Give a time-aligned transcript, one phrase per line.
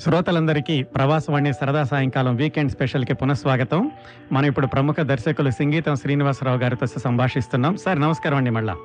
[0.00, 3.90] శ్రోతలందరికీ ప్రవాసవాణి సరదా సాయంకాలం వీకెండ్ స్పెషల్కి పునఃస్వాగతం.
[4.32, 7.76] మనం ఇప్పుడు ప్రముఖ దర్శకులు సంగీతం శ్రీనివాసరావు గారితో సంభాషిస్తున్నాం.
[7.76, 8.76] సార్ నమస్కారం అండి మళ్ళా.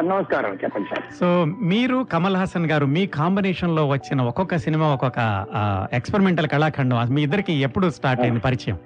[0.00, 1.04] నమస్కారం చెప్పండి సార్.
[1.20, 5.46] సో మీరు కమల్ హాసన్ గారు మీ కాంబినేషన్లో వచ్చిన ఒక్కొక్క సినిమా ఒక్కొక్క
[5.92, 8.78] ఎక్స్పెరిమెంటల్ కళాఖండం మీ ఇద్దరికి ఎప్పుడు స్టార్ట్ అయింది పరిచయం?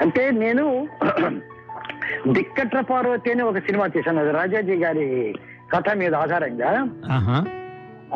[0.00, 0.88] అంటే నేను
[2.28, 5.34] దిక్కట్ర పార్వతి అని ఒక సినిమా చేశాను అది రాజాజీ గారి
[5.72, 6.72] కథ మీద ఆధారంగా.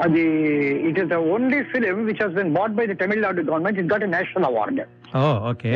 [0.02, 0.22] అది
[0.88, 4.06] it is the only film which has been bought by the Tamil Nadu government it got
[4.14, 4.82] national award
[5.50, 5.72] okay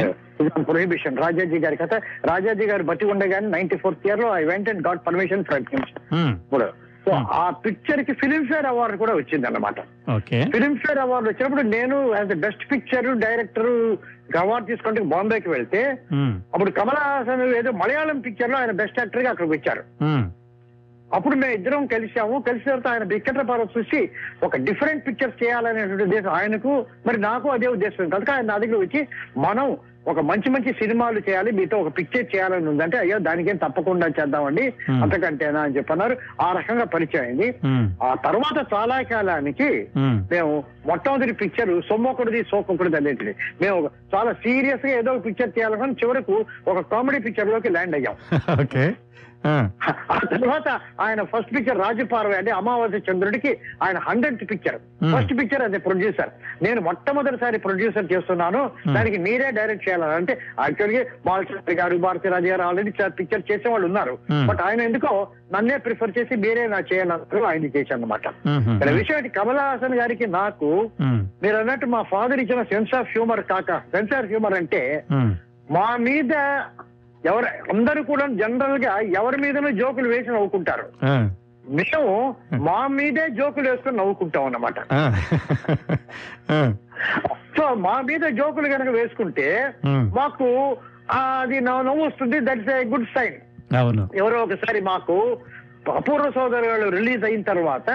[0.69, 1.95] prohibition Rajaji గారి కథ
[2.31, 5.87] రాజాజీ గారు బతి ఉండగానే నైన్టీ ఫోర్త్ ఇయర్లో I went and got permission from him
[6.45, 6.69] ఇప్పుడు
[7.01, 7.27] సో Hmm.
[7.35, 9.79] ఆ పిక్చర్కి film fair award కూడా వచ్చింది అన్నమాట
[10.15, 13.71] ఓకే ఫిలిం ఫేర్ అవార్డు వచ్చినప్పుడు నేను as the best picture director
[14.41, 15.81] award తీసుకుంటే బాంబేకి వెళ్తే
[16.53, 19.85] అప్పుడు కమల్ హాసన్ ఏదో మలయాళం పిక్చర్లో ఆయన బెస్ట్ యాక్టర్గా అక్కడికి వచ్చారు.
[21.15, 24.11] అప్పుడు మేము ఇద్దరం కలిసాము కలిసిన తర్వాత ఆయన బిక్కట్ల పార్వతి చూసి
[24.43, 28.09] ఒక డిఫరెంట్ పిక్చర్ చేయాలనేటువంటి ఉద్దేశం ఆయనకు మరి నాకు అదే ఉద్దేశం.
[28.09, 32.69] కనుక ఆయన నా దగ్గర వచ్చి మనం ఒక మంచి మంచి సినిమాలు చేయాలి మీతో ఒక పిక్చర్ చేయాలని
[32.69, 34.73] ఉందంటే అయ్యో దానికేం తప్పకుండా చేద్దామండి.
[35.03, 35.61] అంతకంటేనా?
[35.61, 36.17] అని చెప్పన్నారు.
[36.41, 37.55] ఆ రకంగా పరిచయం అయింది.
[38.03, 39.89] ఆ తర్వాత చాలా కాలానికి
[40.31, 46.81] మేము మొట్టమొదటి పిక్చర్ సొమ్మొకటిది సోకొకటిది అనేటిది మేము చాలా సీరియస్గా ఏదో ఒక పిక్చర్ చేయాలని చివరకు ఒక
[46.81, 48.17] కామెడీ పిక్చర్లోకి ల్యాండ్ అయ్యాం.
[48.63, 48.95] ఓకే.
[49.45, 49.55] ఆ.
[50.33, 50.69] తర్వాత
[51.01, 53.51] ఆయన ఫస్ట్ పిక్చర్ రాజపార్వ అంటే అమావాస్య చంద్రుడికి
[53.83, 54.79] ఆయన హండ్రెడ్ పిక్చర్.
[55.13, 56.31] ఫస్ట్ పిక్చర్ అది ప్రొడ్యూసర్
[56.63, 58.61] నేను మొట్టమొదటిసారి ప్రొడ్యూసర్ చేస్తున్నాను.
[58.95, 63.87] దానికి మీరే డైరెక్ట్ చేయాలని అంటే యాక్చువల్గా బాలచంద్ర గారు భారతి రాజు గారు ఆల్రెడీ పిక్చర్ చేసే వాళ్ళు
[63.87, 64.15] ఉన్నారు.
[64.49, 65.13] బట్ ఆయన ఎందుకో
[65.53, 68.27] నన్నే ప్రిఫర్ చేసి మీరే నా చేయాలన్నారు ఆయన చేశాను అనమాట
[68.73, 70.69] ఇక్కడ విషయం ఏంటి, కమల్ హాసన్ గారికి నాకు
[71.43, 74.83] మీరు అన్నట్టు మా ఫాదర్ ఇచ్చిన సెన్స్ ఆఫ్ హ్యూమర్ కాక సెన్స్ ఆఫ్ హ్యూమర్ అంటే
[75.71, 76.35] మా మీద
[77.31, 80.87] ఎవరు అందరూ కూడా జనరల్గా ఎవరి మీదనో జోకులు వేసి నవ్వుకుంటారు.
[81.79, 82.13] మేము
[82.67, 84.79] మా మీదే జోకులు వేసుకుని నవ్వుకుంటాం అన్నమాట.
[87.57, 89.49] సో మా మీద జోకులు కనుక వేసుకుంటే
[90.19, 90.49] మాకు
[91.19, 93.39] అది నవ్వు వస్తుంది దట్స్ ఏ గుడ్ సైన్.
[94.21, 95.17] ఎవరో ఒకసారి మాకు
[95.99, 97.89] అపూర్వ సోదరులు రిలీజ్ అయిన తర్వాత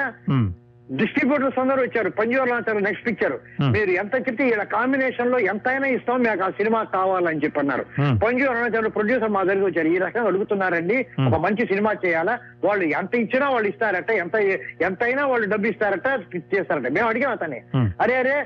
[1.00, 2.52] డిస్ట్రిబ్యూటర్స్ అందరూ వచ్చారు పంజోర్
[2.84, 3.36] నెక్స్ట్ పిక్చర్.
[3.76, 8.14] మీరు ఎంత చెప్తే ఇలా కాంబినేషన్లో ఎంతైనా ఇస్తాం మీకు ఆ సినిమా కావాలని చెప్పి అన్నారు Hmm.
[8.24, 11.28] పంజు అరుణాచల్ ప్రొడ్యూసర్ మా దగ్గరికి వచ్చారు ఈ రకంగా అడుగుతున్నారండి Hmm.
[11.28, 14.36] ఒక మంచి సినిమా చేయాలా వాళ్ళు ఎంత ఇచ్చినా వాళ్ళు ఇస్తారట ఎంత
[14.82, 16.08] ఎంతైనా వాళ్ళు డబ్బు ఇస్తారట
[16.54, 17.88] చేస్తారట మేము అడిగాం అతన్ని Hmm.
[18.06, 18.38] అరే అరే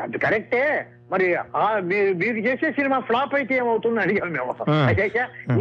[0.00, 0.64] అది కరెక్టే
[1.12, 4.52] మరి ఆ మీరు చేసే సినిమా ఫ్లాప్ అయితే ఏమవుతుంది అడిగాం మేము.
[4.88, 5.04] అయితే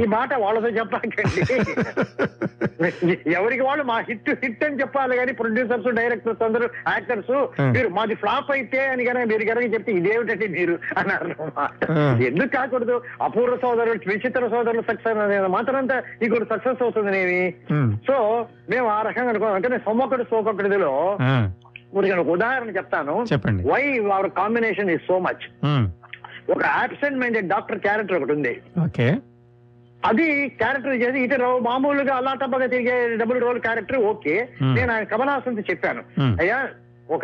[0.02, 1.42] ఈ మాట వాళ్ళతో చెప్పకండి.
[3.38, 7.34] ఎవరికి వాళ్ళు మా హిట్ హిట్ అని చెప్పాలి కానీ ప్రొడ్యూసర్స్ డైరెక్టర్స్ అందరూ యాక్టర్స్.
[7.72, 11.30] మీరు మాది ఫ్లాప్ అయితే అని కనుక మీరు కనుక చెప్తే ఇదేమిటంటే మీరు అన్నారు.
[12.24, 13.02] ఎందుకు కాకూడదు?
[13.22, 17.42] అపూర్వ సోదరులు విచిత్ర సోదరులు సక్సెస్ అనేది మాత్రం అంతా ఇంకోటి సక్సెస్ అవుతుంది నేమి
[18.08, 20.26] సో మేము ఆ రకంగా అనుకో అంటే నేను సొమ్మొకటి
[21.94, 23.16] ఊరికే ఒక ఉదాహరణ చెప్తాను.
[23.32, 23.62] చెప్పండి.
[23.70, 25.46] Why our combination is so much
[26.52, 28.54] ఒక ఆబ్సెంట్ మైండెడ్ డాక్టర్ క్యారెక్టర్ ఒకటి ఉంది.
[28.86, 29.08] ఓకే.
[30.04, 30.26] అది
[30.60, 34.36] క్యారెక్టర్ చేసి ఇటు మామూలుగా అలా టప్పగా తిరిగే double role character okay.
[34.60, 34.74] Hmm.
[34.76, 36.02] నేను ఆయన కమలాసంతో చెప్పాను.
[36.18, 36.34] Hmm.
[36.40, 36.60] అయ్యా
[37.10, 37.24] ఒక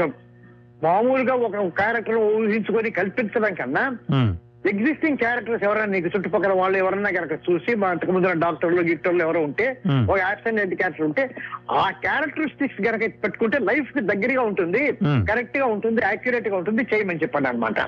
[0.84, 4.32] మామూలుగా ఒక క్యారెక్టర్ ఊహించుకొని కల్పించడం కన్నా ఉమ్,
[4.72, 9.42] ఎగ్జిస్టింగ్ క్యారెక్టర్స్ ఎవరైనా నీకు చుట్టుపక్కల వాళ్ళు ఎవరన్నా కనుక చూసి మా అంతకు ముందు డాక్టర్లు గిట్టర్లు ఎవరో
[9.42, 9.66] ఉంటే.
[10.12, 11.24] ఒక యాక్సిడెంట్ క్యారెక్టర్ ఉంటే
[11.72, 14.84] ఆ క్యారెక్టరిస్టిక్స్ కనుక పెట్టుకుంటే లైఫ్కి దగ్గరగా ఉంటుంది.
[15.32, 17.80] కరెక్ట్గా ఉంటుంది యాక్యురేట్గా ఉంటుంది చేయమని చెప్పండి అనమాట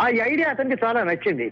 [0.00, 1.48] ఆ ఐడియా అతనికి చాలా నచ్చింది.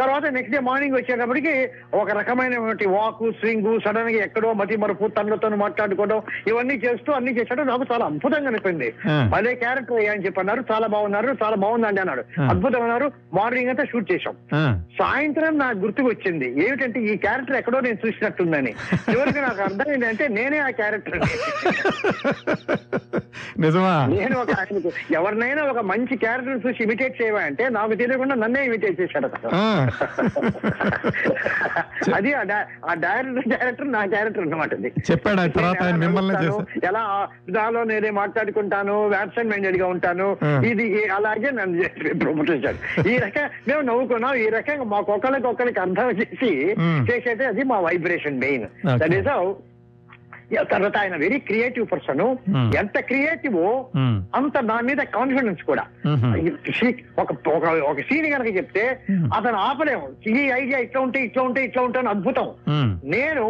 [0.00, 1.54] తర్వాత నెక్స్ట్ డే మార్నింగ్ వచ్చేటప్పటికి
[1.94, 7.62] ఒక రకమైనటువంటి వాక్ స్వింగ్ సడన్గా ఎక్కడో మతి మరుపు తనలతో మాట్లాడుకోవడం ఇవన్నీ చేస్తూ అన్ని చేశాడు.
[7.62, 8.88] నాకు చాలా అద్భుతంగా అనిపింది.
[9.34, 12.24] భలే క్యారెక్టర్ అని చెప్పి అన్నారు చాలా బాగున్నారు చాలా బాగుందండి అన్నాడు.
[12.50, 13.12] అద్భుతం అన్నారు.
[13.34, 14.34] మార్నింగ్ అంతా షూట్ చేశాం.
[14.98, 18.74] సాయంత్రం నాకు గుర్తుకు వచ్చింది ఏమిటంటే ఈ క్యారెక్టర్ ఎక్కడో నేను చూసినట్టుందని.
[19.08, 21.20] చివరికి నాకు అర్థమైంది అంటే నేనే ఆ క్యారెక్టర్.
[23.62, 24.08] నిజమా?
[24.12, 24.50] నేను ఒక
[25.14, 29.30] ఎవరినైనా ఒక మంచి క్యారెక్టర్ చూసి ఇమిటేట్ చేయవా అంటే నాకు తెలియకుండా నన్నే ఇమిటేట్ చేశాడు
[32.16, 32.42] అది ఆ
[32.96, 34.92] డైరెక్టర్ డైరెక్టర్ నా క్యారెక్టర్ అన్నమాట అది.
[35.10, 35.50] చెప్పాడు?
[35.56, 35.82] తర్వాత
[36.88, 39.06] ఎలా దానిలో నేనే మాట్లాడుకుంటాను?
[39.06, 40.36] వ్యాబ్సెంట్ మైండెడ్గా ఉంటాను.
[40.70, 41.84] ఇది అలాగే నన్ను
[42.22, 43.08] ప్రమోట్ చేశాడు.
[43.08, 46.52] ఈ రకంగా మేము నవ్వుకున్నాం ఈ రకంగా మాకు ఒకరికి ఒకరికి అర్థం చేసి.
[47.08, 48.66] చేసేది అది మా వైబ్రేషన్ మెయిన్.
[48.98, 49.28] దట్ ఈస్
[50.72, 52.22] తర్వాత ఆయన వెరీ క్రియేటివ్ పర్సన్.
[52.76, 53.58] ఎంత క్రియేటివ్
[54.36, 55.84] అంత నా మీద కాన్ఫిడెన్స్ కూడా.
[57.18, 57.30] ఒక
[57.90, 58.84] ఒక సీన్ కనుక చెప్తే.
[59.10, 60.08] అతను ఆపలేము.
[60.28, 62.48] ఈ ఐడియా ఇట్లా ఉంటే ఇట్లా ఉంటే ఇట్లా ఉంటే అద్భుతం.
[63.04, 63.46] నేను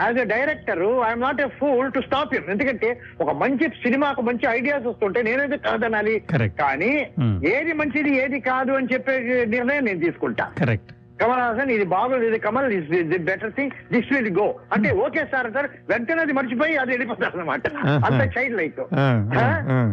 [0.00, 2.88] as a director I'm not a fool to stop him ఎందుకంటే
[3.20, 6.14] ఒక మంచి సినిమాకు మంచి ఐడియాస్ వస్తుంటే నేనేది కాదనాలి.
[6.58, 7.34] కానీ Hmm.
[7.46, 9.14] ఏది మంచిది ఏది కాదు అని చెప్పే
[9.46, 14.08] నిర్ణయం నేను తీసుకుంటా కరెక్ట్ కమల్ హాసన్ ఇది బాగోదు ఇది Kamal is the better thing this
[14.12, 17.62] will go అంటే ఓకే సార్ అంటారు వెంటనే అది మర్చిపోయి అది వెళ్ళిపోతారు అనమాట
[18.06, 18.80] అంత చైల్డ్ లైక్.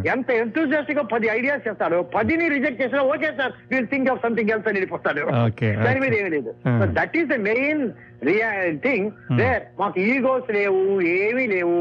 [0.08, 1.98] ఎంత ఎంతూజియాస్టిక్గా పది ఐడియాస్ చేస్తాడు.
[2.14, 5.24] పదిని రిజెక్ట్ చేసినా okay sir will think of something else అని వెళ్ళిపోతాడు.
[5.44, 6.00] ఓకే దాని.
[6.00, 6.52] మీద ఏమీ లేదు.
[6.92, 7.82] That is the main
[8.82, 9.38] thing Hmm.
[9.40, 10.82] Where మాకు ఈగోస్ లేవు
[11.18, 11.80] ఏమీ లేవు.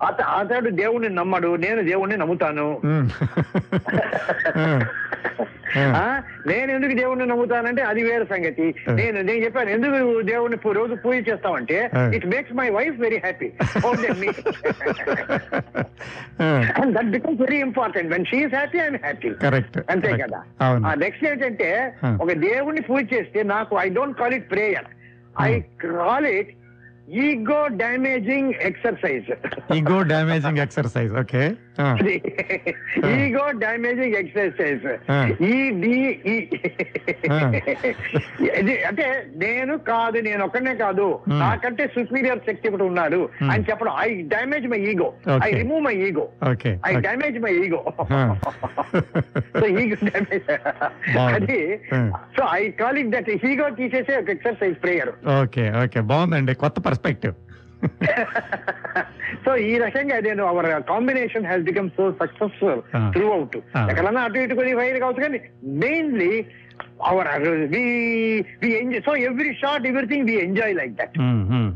[0.00, 2.66] అత అతడు దేవుణ్ణి నమ్మడు నేను దేవుణ్ణి నమ్ముతాను.
[4.60, 4.64] ఆ,
[6.46, 8.74] నేను ఎందుకు దేవుణ్ణి నమ్ముతానంటే అది వేరే సంగతి.
[8.90, 11.90] నేను నేను చెప్పాను ఎందుకు దేవుణ్ణి రోజు పూజ చేస్తామంటే.
[12.14, 13.48] It makes my wife very happy
[16.90, 20.16] that becomes very important when she's happy I'm happy correct అంతే.
[20.16, 20.42] కదా?
[20.94, 21.92] నెక్స్ట్ ఏంటంటే.
[22.20, 24.84] ఒక దేవుణ్ణి పూజ చేస్తే నాకు I don't call it prayer
[25.40, 26.50] I call it
[27.20, 29.28] ego damaging exercise
[29.76, 31.42] ego damaging exercise okay
[33.16, 35.16] ego damaging exercise ఆ.
[35.48, 35.92] ఈ డి
[36.26, 36.34] ఈ
[37.30, 37.38] ఆ.
[38.60, 39.06] ఇది అంటే
[39.42, 41.38] నేను కాదు నేను ఒక్కనే కాదు Hmm.
[41.42, 43.50] నాకంటే సుపీరియర్ శక్తి ఒకటి ఉన్నాడు Hmm.
[43.52, 45.08] అని చెప్పడం I damage my ego
[45.38, 45.50] I.
[45.58, 46.26] Remove my ego
[46.84, 46.94] I.
[47.06, 47.80] Damage my ego.
[49.54, 50.46] So ego damage
[51.16, 51.36] బాగుంది.
[51.38, 51.60] అది.
[52.36, 57.36] So I call it that ego తీసేసే ఒక ఎక్సర్సైజ్ ప్రేయర్ ఓకే ఓకే బాగుందండి కొత్త పర్స్పెక్టివ్
[59.44, 62.80] సో ఈ రకంగా నేను our combination has become so successful.
[63.32, 63.56] Throughout.
[63.90, 65.38] ఎక్కడన్నా అటు ఇటు కొన్ని ఫైర్ కావచ్చు కానీ
[65.84, 66.32] mainly
[67.10, 67.28] our
[67.72, 67.82] we
[68.62, 71.14] we enjoy so every short everything we enjoy like that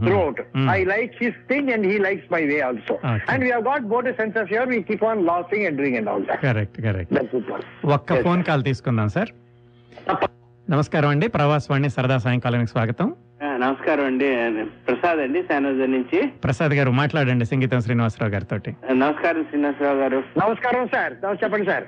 [0.19, 2.97] throughout I like his thing and he likes my way also.
[3.33, 6.25] And we had both sense of humour we keep on laughing and doing and all
[6.25, 7.15] that correct correct
[7.97, 9.33] ఒక్క phone call తీసుకుందాం sir
[10.67, 11.27] నమస్కారం అండి.
[11.29, 13.09] ప్రవాసవాణి సరదా సాయంకాలానికి స్వాగతం.
[13.59, 14.65] నమస్కారం అండి.
[14.65, 16.27] ప్రసాద్ అండి శానోజర్ నుంచి.
[16.27, 18.57] ప్రసాద్ గారు మాట్లాడండి సంగీతం శ్రీనివాసరావు గారితో
[18.93, 20.25] నమస్కారం శ్రీనివాసరావు గారు.
[20.39, 21.13] నమస్కారం సార్.
[21.45, 21.85] చెప్పండి సార్.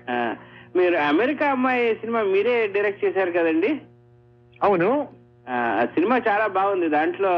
[0.76, 3.80] మీరు అమెరికా అమ్మాయి సినిమా మీరే డైరెక్ట్ చేశారు కదండి?
[4.62, 5.08] అవును.
[5.84, 6.88] సినిమా చాలా బాగుంది.
[6.88, 7.30] దాంట్లో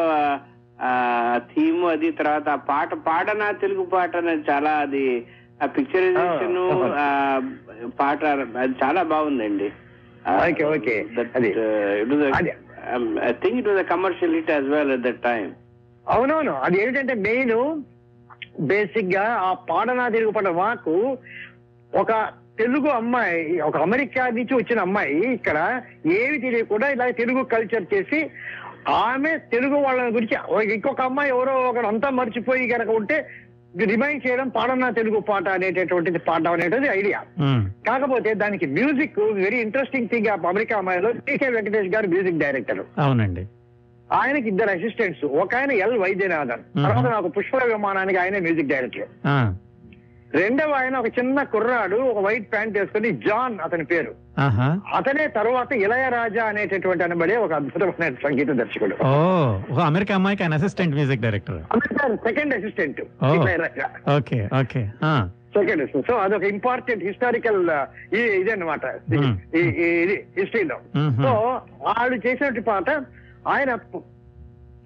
[0.83, 5.27] ఆ థీమ్ అది తర్వాత పాట పాడనా తెలుగు పాట అనేది చాలా అది
[5.63, 6.59] ఆ పిక్చరైజేషన్
[6.97, 7.41] ఆ,
[8.01, 9.73] పాట అది చాలా బాగుందండి.
[10.49, 10.99] Okay, okay.
[12.91, 15.47] Thing I think it was commercial hit as well at that time
[16.07, 16.53] అవునవును.
[16.63, 17.55] అది ఏంటంటే మెయిన్
[18.69, 20.95] బేసిక్గా ఆ పాడనా తిరుగుపడ్డ మాకు
[21.93, 22.13] ఒక
[22.59, 25.59] తెలుగు అమ్మాయి ఒక అమెరికా నుంచి వచ్చిన అమ్మాయి ఇక్కడ
[26.15, 28.21] ఏమి తెలియకుండా ఇలా తెలుగు కల్చర్ చేసి
[29.03, 30.37] ఆమె తెలుగు వాళ్ళ గురించి
[30.75, 33.17] ఇంకొక అమ్మాయి ఎవరో ఒకరు అంతా మర్చిపోయి కనుక ఉంటే
[33.87, 40.09] రిమైండ్ చేయడం పాడనా తెలుగు పాట అనేటటువంటిది పాడడం అనేటువంటిది ఐడియా ఉమ్, కాకపోతే దానికి music very interesting
[40.09, 43.45] thing America అమ్మాయిలో టీకే వెంకటేష్ గారు మ్యూజిక్ డైరెక్టర్ అవునండి.
[44.11, 46.63] ఆయనకి ఇద్దరు అసిస్టెంట్స్ ఒక ఆయన ఎల్ వైద్యనాథన్.
[46.69, 46.85] Mhm.
[46.85, 49.35] తర్వాత నాకు పుష్ప విమానానికి ఆయన మ్యూజిక్ డైరెక్టర్ ఆ,
[50.35, 54.11] రెండవ ఆయన ఒక చిన్న కుర్రాడు ఒక వైట్ ప్యాంట్ వేసుకుని జాన్ అతని పేరు.
[54.97, 58.97] అతనే తర్వాత ఇళయరాజా అనేటటువంటి అనబడే ఒక అద్భుతమైన సంగీత దర్శకుడు.
[59.83, 61.61] అమెరికా అమ్మాయికి ఆయన assistant music director
[62.29, 63.33] second assistant Oh.
[63.37, 63.89] Ilaiyaraaja.
[64.17, 64.83] Okay okay.
[65.57, 67.61] Second so అదొక ఇంపార్టెంట్ హిస్టారికల్
[68.15, 68.85] ఇది అనమాట
[70.37, 70.77] హిస్టరీలో.
[71.25, 71.33] సో
[71.87, 72.89] వాళ్ళు చేసినట్టు పాట
[73.49, 73.71] ఆయన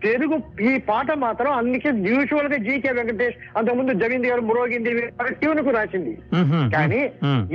[0.03, 4.93] తెలుగు ఈ పాట మాత్రం అందుకే యూజువల్గా జీకే వెంకటేష్ అంతకుముందు జమీంది గారు మురోగింది
[5.41, 6.13] ట్యూన్కు రాసింది.
[6.75, 7.01] కానీ.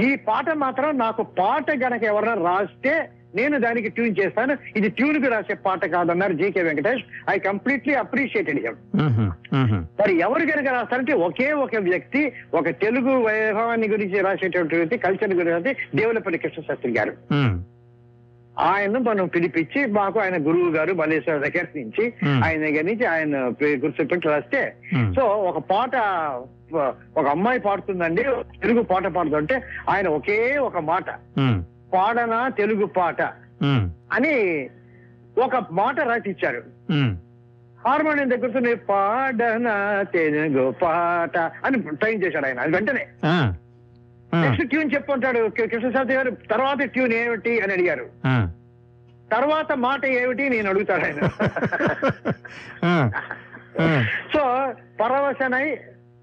[0.05, 2.95] ఈ పాట మాత్రం నాకు పాట గనక ఎవరైనా రాస్తే
[3.35, 8.77] నేను దానికి ట్యూన్ చేస్తాను ఇది ట్యూన్కు రాసే పాట కాదన్నారు GK Venkatesh I completely appreciated him.
[9.99, 12.21] మరి ఎవరు కనుక రాస్తారంటే ఒకే ఒక వ్యక్తి
[12.53, 17.13] ఒక తెలుగు వైభవాన్ని గురించి రాసేటువంటి వ్యక్తి కల్చర్ గురించి దేవులపల్లి కృష్ణశాస్త్రి గారు
[18.59, 22.45] ఆయన్ను మనం పిలిపించి మాకు ఆయన గురువు గారు బలేశ్వర దగ్గర నుంచి Hmm.
[22.45, 23.37] ఆయన దగ్గర నుంచి ఆయన
[23.75, 25.15] గుర్తుపెట్టి రాస్తే Hmm.
[25.15, 25.95] సో ఒక పాట
[27.17, 28.23] ఒక అమ్మాయి పాడుతుందండి
[28.61, 31.63] తెలుగు పాట పాడుతుంటే ఆయన ఒకే ఒక మాట మ్మ్.
[31.93, 33.21] పాడనా తెలుగు పాట.
[34.13, 34.33] అని
[35.37, 36.61] ఒక మాట రాసిచ్చారు.
[37.87, 43.07] హార్మోనియం దగ్గర కూర్చొని పాడనా తెలుగు పాట అని ట్రైన్ చేశాడు ఆయన వెంటనే.
[43.25, 43.53] ఆ.
[44.33, 47.59] నెక్స్ట్ ట్యూన్ చెప్పుంటాడు కృష్ణశాస్త్రి గారు తర్వాత ట్యూన్ ఏమిటి?
[47.59, 48.05] అని అడిగారు.
[49.31, 50.49] తర్వాత మాట ఏమిటి?
[50.49, 51.27] నేను అడుగుతాడు ఆయన.
[54.33, 55.77] సో పరవశనై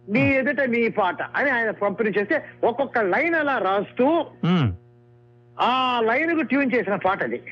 [0.09, 4.25] నీ ఎదుట నీ పాట అని ఆయన పంపిణీ చేస్తే ఒక్కొక్క లైన్ అలా రాస్తూ.
[5.61, 7.43] ఆ లైన్కు ట్యూన్ చేసిన పాట అది.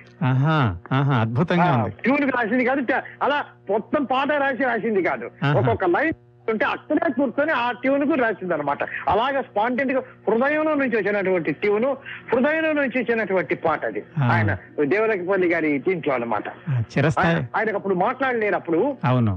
[1.20, 2.80] అద్భుతంగా ట్యూన్ రాసింది కాదు
[3.22, 5.30] అలా మొత్తం పాట రాసి రాసింది కాదు.
[5.58, 6.12] ఒక్కొక్క లైన్
[6.48, 11.86] ఉంటే అక్కడే కూర్చొని ఆ ట్యూన్కు రాసింది అనమాట అలాగే స్పాంటెంట్గా హృదయంలో నుంచి వచ్చినటువంటి ట్యూన్
[12.30, 14.00] హృదయంలో నుంచి వచ్చినటువంటి పాట అది.
[14.28, 14.50] ఆయన
[14.86, 17.36] దేవులకిపల్లి గారి దీంట్లో అనమాట ఆ, చిరస్థాయి.
[17.56, 18.80] ఆయనకు అప్పుడు మాట్లాడలేరు అప్పుడు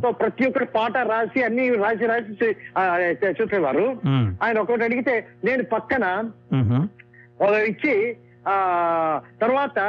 [0.03, 2.49] సో ప్రతి ఒక్కరు పాట రాసి అన్ని రాసి రాసి
[3.37, 3.85] చూసేవారు.
[4.43, 6.05] ఆయన ఒకటి అడిగితే నేను పక్కన
[7.67, 7.95] ఇచ్చి
[8.47, 8.57] ఆ
[9.41, 9.79] తర్వాత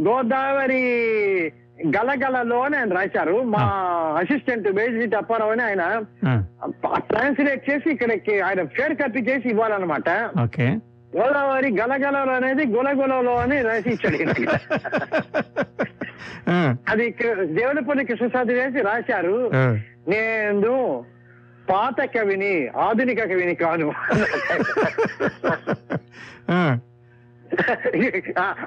[0.00, 0.84] గోదావరి
[1.86, 3.42] గలగలలో అని ఆయన రాశారు.
[3.42, 3.62] మా
[4.18, 6.02] అసిస్టెంట్ బేసిట్ అప్పారావు అని ఆయన
[7.10, 10.08] ట్రాన్స్లేట్ చేసి ఇక్కడికి ఆయన ఫేర్ కాపీ చేసి ఇవ్వాలన్నమాట.
[10.42, 10.68] ఓకే.
[11.16, 14.18] గోదావరి గలగలలో అనేది గులగులలో అని రాసి ఇచ్చాడు
[16.88, 19.50] అది దేవులపల్లి కృష్ణశాస్త్రి చేసి రాశారు.
[20.08, 21.04] నేను
[21.70, 23.88] పాత కవిని ఆధునిక కవిని కాను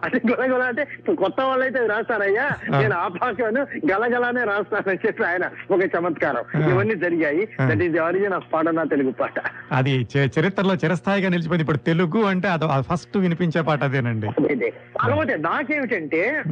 [0.04, 0.84] అది గులగుల అంటే
[1.16, 2.48] కొత్త వాళ్ళు అయితే రాస్తారయ్యా.
[2.80, 3.62] నేను ఆ భాషను
[3.92, 6.72] గలగలానే రాస్తానని చెప్పి ఆయన ఒక చమత్కారం.
[6.72, 7.48] ఇవన్నీ జరిగాయి.
[7.68, 9.34] దట్ ఈస్ ఒరిజిన్ ఆఫ్ పాడనా తెలుగు పాట.
[9.72, 10.08] అది
[10.40, 11.64] చరిత్రలో చిరస్థాయిగా నిలిచిపోయింది.
[11.64, 14.28] ఇప్పుడు తెలుగు అంటే అది ఫస్ట్ వినిపించే పాట అదేనండి.
[14.28, 14.70] అదే.
[15.02, 16.44] కాకపోతే నాకేమిటంటే.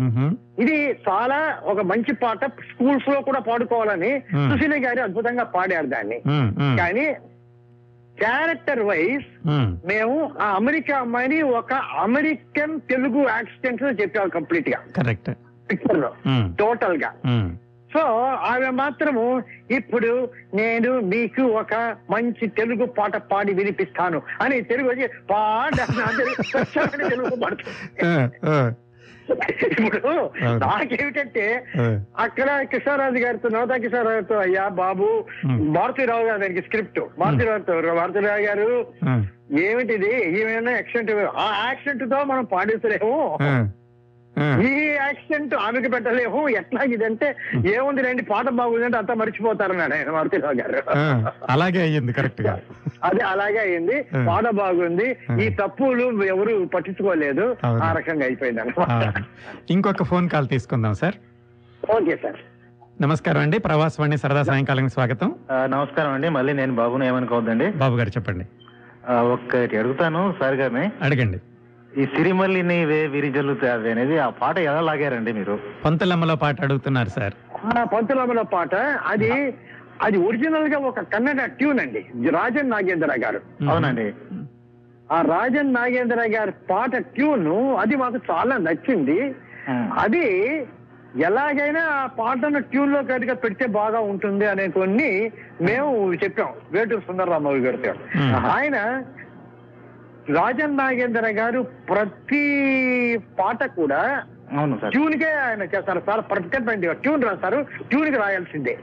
[0.59, 0.77] ఇది
[1.09, 4.11] చాలా ఒక మంచి పాట స్కూల్స్లో కూడా పాడుకోవాలని.
[4.51, 6.21] సుశీల గారు అద్భుతంగా పాడారు దాన్ని.
[6.77, 7.05] కానీ
[8.21, 9.69] క్యారెక్టర్ వైజ్ మ్.
[9.85, 14.79] మేము ఆ అమెరికా అమ్మాయిని ఒక అమెరికన్ తెలుగు యాక్సిడెంట్లో చెప్పాము కంప్లీట్గా.
[14.97, 15.29] కరెక్ట్
[15.69, 16.11] పిక్చర్లో.
[16.57, 17.11] టోటల్గా.
[17.91, 18.01] సో
[18.45, 19.23] ఆమె మాత్రము
[19.71, 20.11] ఇప్పుడు
[20.53, 21.73] నేను మీకు ఒక
[22.09, 25.77] మంచి తెలుగు పాట పాడి వినిపిస్తాను అని తెలుగు వచ్చి పాట
[27.11, 27.75] తెలుగు పాడుతుంది
[29.79, 30.29] ఇప్పుడు.
[30.45, 31.63] నాకేమిటంటే.
[32.19, 35.23] అక్కడ కిషోరాజు గారితో నవతా కిషోరావు గారితో అయ్యా బాబు.
[35.45, 38.87] మారుతిరావు గారు దానికి స్క్రిప్ట్ మారుతిరావు మారుతిరావు గారు
[39.59, 43.37] ఏమిటిది ఈమె యాక్సిడెంట్ ఆ యాక్సిడెంట్తో మనం పాడిస్తలేము.
[44.39, 46.49] ఈ యాక్సిడెంట్ ఆమెకి పెట్టలేము.
[46.49, 47.35] ఎట్లా ఇదంటే
[47.75, 50.79] ఏముంది రండి పాట బాగుందంటే అంతా మర్చిపోతారన్నాడు ఆయన మారుతిరావు గారు.
[51.49, 52.59] అలాగే అయ్యింది కరెక్ట్గా.
[53.03, 54.01] అది అలాగే అయింది.
[54.27, 55.17] పాట బాగుంది.
[55.45, 57.57] ఈ తప్పులు ఎవరు పట్టించుకోలేదు.
[57.65, 59.13] ఆ రకంగా అయిపోయింది అనమాట
[59.69, 61.15] ఇంకొక ఫోన్ కాల్ తీసుకుందాం సార్.
[61.91, 62.39] Okay sir.
[63.01, 63.57] నమస్కారం అండి.
[63.57, 65.35] ప్రవాసవాణి సరదా సాయంకాలం స్వాగతం.
[65.51, 66.29] నమస్కారం అండి.
[66.29, 67.71] మళ్ళీ నేను బాబుని ఏమనుకోవద్దండి?
[67.71, 68.45] బాబు గారు చెప్పండి.
[69.11, 70.91] ఒక్కటి అడుగుతాను సార్ గారిని.
[71.01, 71.39] అడగండి.
[71.97, 75.59] ఈ సిరిమల్లిని వే విరిజల్లుతావి అనేది ఆ పాట ఎలా లాగారండి మీరు?
[75.85, 77.33] పంతులమ్మలో పాట అడుగుతున్నారు సార్.
[77.79, 78.75] ఆ పంతులమ్మల పాట.
[79.07, 79.31] అది
[80.01, 83.41] అది ఒరిజినల్గా ఒక కన్నడ ట్యూన్ అండి రాజన్ నాగేంద్ర గారు.
[83.69, 84.13] అవునండి.
[85.13, 89.19] ఆ రాజన్ నాగేంద్ర గారి పాట ట్యూన్ అది మాకు చాలా నచ్చింది.
[89.99, 90.25] అది
[91.19, 95.31] ఎలాగైనా ఆ పాటను ట్యూన్లో కనుక పెడితే బాగా ఉంటుంది అనే కొన్ని
[95.61, 96.51] మేము చెప్పాం.
[96.71, 97.93] వేటూరు సుందరరామయ్య గారితో.
[98.47, 98.77] ఆయన
[100.37, 102.43] రాజన్ నాగేంద్ర గారు ప్రతి
[103.39, 104.01] పాట కూడా
[104.57, 104.91] అవును సార్.
[104.93, 107.59] ట్యూన్ కే ఆయన చేస్తారు చాలా పర్ఫెక్ట్ ట్యూన్ రాస్తారు.
[107.89, 108.75] ట్యూన్కి రాయాల్సిందే.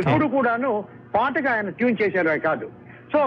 [0.00, 0.70] ఎప్పుడు కూడాను
[1.14, 2.66] పాటగా ఆయన ట్యూన్ చేశారు కాదు.
[3.12, 3.20] సో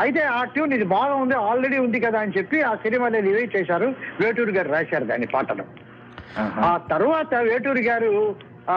[0.00, 3.88] అయితే ఆ ట్యూన్ ఇది బాగా ఉంది ఆల్రెడీ ఉంది కదా అని చెప్పి ఆ సినిమాని రివైవ్ చేశారు.
[4.20, 5.64] వేటూరు గారు రాశారు దాని పాటను.
[6.68, 8.12] ఆ తర్వాత వేటూరి గారు
[8.74, 8.76] ఆ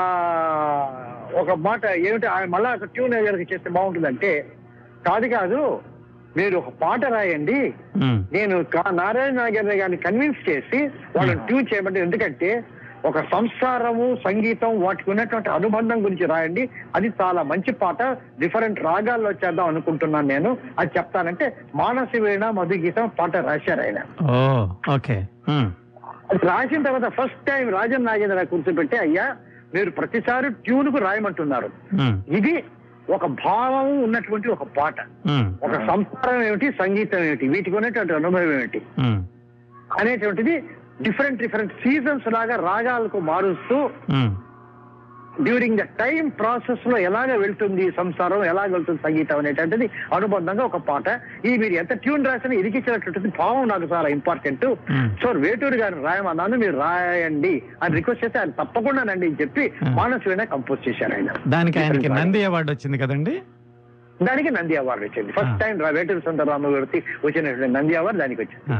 [1.41, 4.31] ఒక మాట ఏమిటి ఆయన మళ్ళా ట్యూన్ గారికి చేస్తే బాగుంటుందంటే
[5.07, 5.59] కాదు కాదు
[6.37, 7.73] మీరు ఒక పాట రాయండి.
[8.33, 10.83] నేను నారాయణ నాగేంద్ర గారిని కన్విన్స్ చేసి
[11.15, 12.63] వాళ్ళని ట్యూన్ చేయమంటే ఎందుకంటే
[13.05, 16.69] ఒక సంస్కారము సంగీతం వాటికి ఉన్నటువంటి అనుబంధం గురించి రాయండి.
[16.95, 18.03] అది చాలా మంచి పాట.
[18.39, 20.57] డిఫరెంట్ రాగాల్లో చేద్దాం అనుకుంటున్నాను నేను.
[20.79, 23.99] అది చెప్తానంటే మానసి వీణ మధుగీతం పాట రాశారు ఆయన.
[24.93, 25.27] ఓకే.
[26.43, 29.35] రాసిన తర్వాత ఫస్ట్ టైం రాజన్ నాగేంద్ర కూర్చోబెట్టి అయ్యా
[29.73, 31.69] మీరు ప్రతిసారి ట్యూన్కు రాయమంటున్నారు.
[32.31, 32.63] ఇది
[33.09, 34.95] ఒక భావం ఉన్నటువంటి ఒక పాట.
[35.63, 37.47] ఒక సంస్కారం ఏమిటి సంగీతం ఏమిటి?
[37.47, 38.81] వీటికి ఉన్నటువంటి అనుభవం ఏమిటి?
[39.99, 40.63] అనేటువంటిది
[41.01, 43.89] డిఫరెంట్ డిఫరెంట్ సీజన్స్ లాగా రాగాలకు మారుస్తూ.
[45.39, 51.07] డ్యూరింగ్ ద టైం ప్రాసెస్లో ఎలాగ వెళ్తుంది సంసారం ఎలాగ వెళ్తుంది సంగీతం అనేటువంటిది అనుబంధంగా ఒక పాట.
[51.45, 55.07] ఈ మీరు ఎంత ట్యూన్ రాసినా ఇరికించినటువంటిది భావం నాకు చాలా ఇంపార్టెంట్ Hmm.
[55.21, 57.53] సో వేటూరు గారిని రాయమన్నాను మీరు రాయండి
[57.83, 59.93] అని రిక్వెస్ట్ చేస్తే ఆయన తప్పకుండానండి అని చెప్పి Hmm.
[59.99, 61.31] మానస్ కంపోజ్ చేశారు ఆయన.
[61.47, 63.35] దానికి ఆయనకి నంది అవార్డు వచ్చింది కదండి?
[64.27, 65.31] దానికి నంది అవార్డు వచ్చింది.
[65.31, 65.53] ఫస్ట్.
[65.61, 68.73] టైం వేటూరు సుందరరామ గారికి వచ్చినటువంటి నంది అవార్డు దానికి వచ్చింది.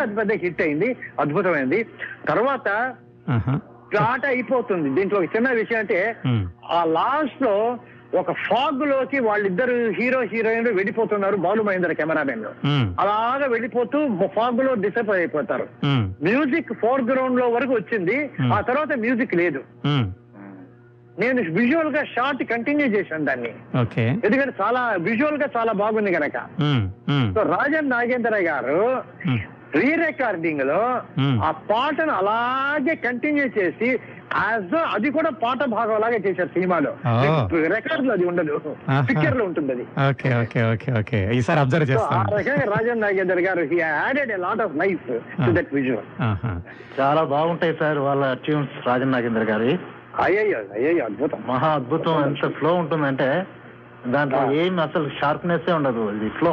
[0.00, 0.88] అది పెద్ద హిట్ అయింది
[1.20, 1.80] అద్భుతమైంది.
[2.24, 2.68] తర్వాత
[3.98, 4.90] ఆట అయిపోతుంది.
[4.90, 6.16] దీంట్లో ఒక చిన్న విషయం అంటే
[6.70, 7.78] ఆ లాస్ట్లో
[8.18, 12.44] ఒక ఫాగ్లోకి వాళ్ళిద్దరు హీరో హీరోయిన్ వెళ్ళిపోతున్నారు బాలు మహేంద్ర కెమెరామెన్
[12.98, 13.98] అలాగా వెళ్ళిపోతూ
[14.34, 15.66] ఫాగ్లో డిసప్పాయింట్ అయిపోతారు.
[16.22, 18.30] మ్యూజిక్ ఫోర్ గ్రౌండ్లో వరకు వచ్చింది.
[18.52, 19.62] ఆ తర్వాత మ్యూజిక్ లేదు.
[21.18, 23.52] నేను విజువల్గా షార్ట్ కంటిన్యూ చేశాను దాన్ని.
[24.24, 26.10] ఎందుకంటే చాలా విజువల్గా చాలా బాగుంది
[26.60, 26.84] మ్,
[27.34, 29.02] సో రాజన్ నాగేంద్ర గారు.
[29.78, 30.78] రీ రికార్డింగ్లో.
[31.46, 33.88] ఆ పాటను అలాగే కంటిన్యూ చేసి
[34.40, 36.92] యాజ్ అది కూడా పాట భాగం లాగా చేశారు సినిమాలో.
[37.74, 38.56] రికార్డ్లో అది ఉండదు.
[39.08, 43.78] పిక్చర్లో ఉంటుంది అది ఓకే ఓకే ఓకే ఓకే ఈసారి అబ్జర్వ్ ఆ రకంగా రాజన్ నాగేందర్ గారు he
[43.82, 45.06] added a lot of life
[45.38, 45.50] to.
[45.58, 46.08] That visual.
[46.98, 49.72] చాలా బాగుంటాయి సార్ వాళ్ళ ట్యూన్స్ రాజన్ నాగేంద్ర గారి
[50.24, 53.28] అయ్యయ్యో అయ్యయ్యో అద్భుతం మహా అద్భుతం ఎంత ఫ్లో ఉంటుందంటే
[54.14, 54.40] దాంట్లో.
[54.62, 56.52] ఏం అసలు షార్ప్నెస్ ఉండదు ఇది ఫ్లో.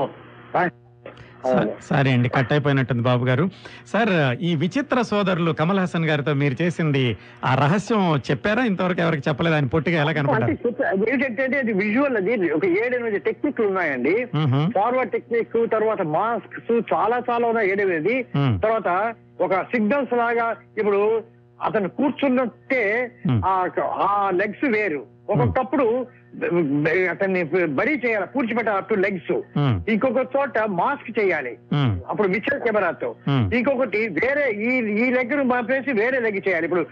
[1.90, 3.46] సరే అండి కట్ అయిపోయినట్టుంది బాబు గారు.
[3.88, 8.64] సార్ ఈ విచిత్ర సోదరులు కమల్ హాసన్ గారితో మీరు చేసింది ఆ రహస్యం చెప్పారా?
[8.64, 9.56] ఇంతవరకు ఎవరికి చెప్పలేదు.
[9.56, 10.14] ఆయన పొట్టిగా ఎలా
[10.90, 12.52] అది ఏంటంటే అది విజువల్ అది.
[12.52, 14.16] ఒక ఏడెనిమిది టెక్నిక్లు ఉన్నాయండి.
[14.76, 18.24] ఫార్వర్డ్ టెక్నిక్ తర్వాత మాస్క్స్ చాలా చాలా ఉన్నాయి ఏడెనిమిది.
[18.64, 21.02] తర్వాత ఒక సిగ్నల్స్ లాగా ఇప్పుడు
[21.66, 22.84] అతను కూర్చున్నట్టే
[23.44, 25.04] ఆ లెగ్స్ వేరు.
[25.30, 26.08] ఒక్కొక్కప్పుడు
[27.10, 27.42] అతన్ని
[27.76, 29.76] బరీ చేయాలి పూడ్చిపెట్టాలి అటు లెగ్స్ మ్.
[29.90, 31.54] ఇంకొక చోట మాస్క్ చేయాలి.
[31.74, 31.94] మ్.
[32.10, 33.16] అప్పుడు మిక్సర్ కెమెరాతో.
[33.30, 33.46] మ్.
[33.54, 36.66] ఇంకొకటి వేరే ఈ ఈ లెగ్ను పంపేసి వేరే లెగ్ చేయాలి.
[36.66, 36.86] ఇప్పుడు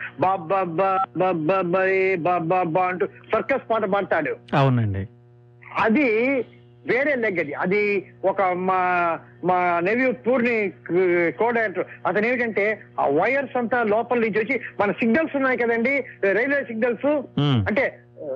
[2.46, 4.34] బాబా అంటూ సర్కస్ పాట పాడతాడు.
[4.54, 5.04] అవునండి.
[5.80, 6.08] అది
[6.86, 7.54] వేరే లెగ్ అది.
[7.56, 7.80] అది
[8.24, 8.80] ఒక మా
[9.44, 10.56] మా నెవ్యూ పూర్ణి
[11.38, 11.58] కోడ్
[12.06, 12.66] అతను ఏమిటంటే
[13.00, 15.94] ఆ వైర్స్ అంతా లోపల నుంచి వచ్చి మన సిగ్నల్స్ ఉన్నాయి కదండి
[16.34, 17.08] రైల్వే సిగ్నల్స్
[17.40, 17.60] మ్.
[17.68, 17.86] అంటే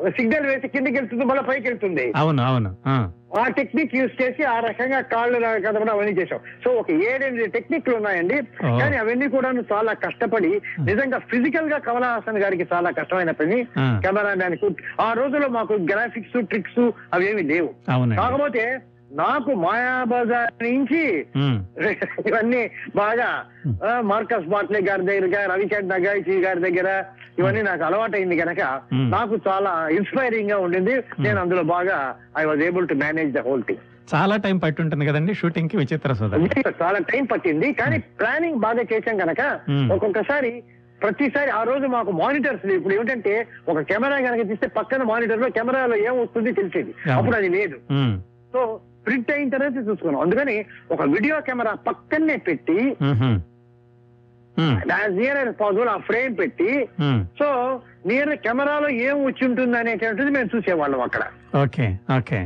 [0.09, 2.13] సిగ్నల్ వేసి కిందకి వెళ్తుంది మళ్ళీ పైకి వెళ్తుంది.
[2.15, 3.11] అవును అవును ఆ.
[3.49, 8.37] టెక్నిక్ యూజ్ చేసి ఆ రకంగా కాళ్ళు కదపడం అవన్నీ చేసాం సో ఒక ఏడెనిమిది టెక్నిక్లు ఉన్నాయండి.
[8.79, 13.67] కానీ అవన్నీ కూడా చాలా కష్టపడి నిజంగా ఫిజికల్గా కమలా హాసన్ గారికి చాలా కష్టమైన పని.
[13.77, 13.99] ఆ.
[14.03, 14.69] కెమెరామ్యాన్కు
[15.01, 17.69] ఆ రోజుల్లో మాకు గ్రాఫిక్స్ ట్రిక్స్ అవేమి లేవు.
[18.15, 18.63] కాకపోతే
[19.21, 21.03] నాకు మాయాబజార్ నుంచి.
[22.29, 22.61] ఇవన్నీ
[22.95, 23.29] బాగా
[24.11, 26.89] మార్కస్ బాట్లే గారి దగ్గర రవికాంత్ నగాయిచి గారి దగ్గర
[27.39, 28.61] ఇవన్నీ నాకు అలవాటైంది కనుక.
[29.15, 31.97] నాకు చాలా ఇన్స్పైరింగ్గా ఉండింది నేను అందులో బాగా
[32.37, 36.13] I was able to manage the whole thing చాలా టైం పట్టి ఉంటుంది కదండి షూటింగ్కి విచిత్ర
[36.81, 37.67] చాలా టైం పట్టింది.
[37.79, 39.41] కానీ ప్లానింగ్ బాగా చేశాం కనుక.
[39.95, 40.51] ఒక్కొక్కసారి
[41.01, 43.33] ప్రతిసారి ఆ రోజు మాకు మానిటర్స్ ఇప్పుడు ఏమిటంటే
[43.71, 46.91] ఒక కెమెరా కనుక తీస్తే పక్కన మానిటర్లో కెమెరాలో ఏం వస్తుంది తెలిసేది.
[47.17, 47.77] అప్పుడు అది లేదు.
[48.53, 48.61] సో
[49.05, 50.21] ప్రింట్ అయిన తర్వాత చూసుకున్నాం.
[50.21, 50.55] అందుకని
[50.91, 52.77] ఒక వీడియో కెమెరా పక్కనే పెట్టి
[55.17, 56.71] నియర్ యాజ్ పాసిబుల్ ఆ ఫ్రేమ్ పెట్టి.
[57.39, 57.47] సో
[58.05, 61.23] నియర్ కెమెరాలో ఏం వచ్చి ఉంటుంది అనేటువంటిది మేము చూసేవాళ్ళం అక్కడ.
[61.63, 61.85] Okay
[62.17, 62.39] okay.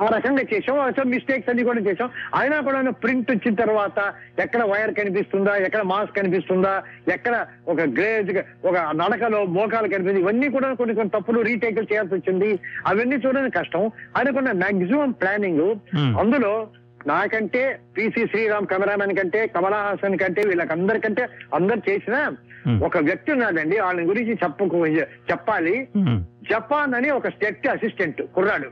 [0.00, 3.98] ఆ రకంగా చేసాం సో మిస్టేక్స్ అన్ని కూడా చేసాం అయినా కూడా ప్రింట్ వచ్చిన తర్వాత
[4.38, 6.74] ఎక్కడ వైర్ కనిపిస్తుందా ఎక్కడ మాస్క్ కనిపిస్తుందా
[7.08, 8.32] ఎక్కడ ఒక గ్రేజ్
[8.64, 12.50] ఒక నడకలో మోకాలు కనిపిస్తుంది ఇవన్నీ కూడా కొన్ని కొన్ని తప్పులు రీటేకులు చేయాల్సి వచ్చింది
[12.86, 13.84] అవన్నీ చూడడం కష్టం
[14.16, 15.66] అనుకున్న మాక్సిమం ప్లానింగ్.
[16.20, 16.68] అందులో
[17.06, 17.60] నాకంటే
[17.96, 21.22] పిసి శ్రీరామ్ కెమెరామెన్ కంటే కమలా హాసన్ కంటే వీళ్ళకందరికంటే
[21.54, 22.16] అందరు చేసిన.
[22.86, 24.86] ఒక వ్యక్తి ఉన్నాడండి వాళ్ళని గురించి చెప్పకు
[25.30, 25.74] చెప్పాలి.
[26.50, 28.68] జపాన్ అని ఒక స్టెట్ అసిస్టెంట్ కుర్రాడు.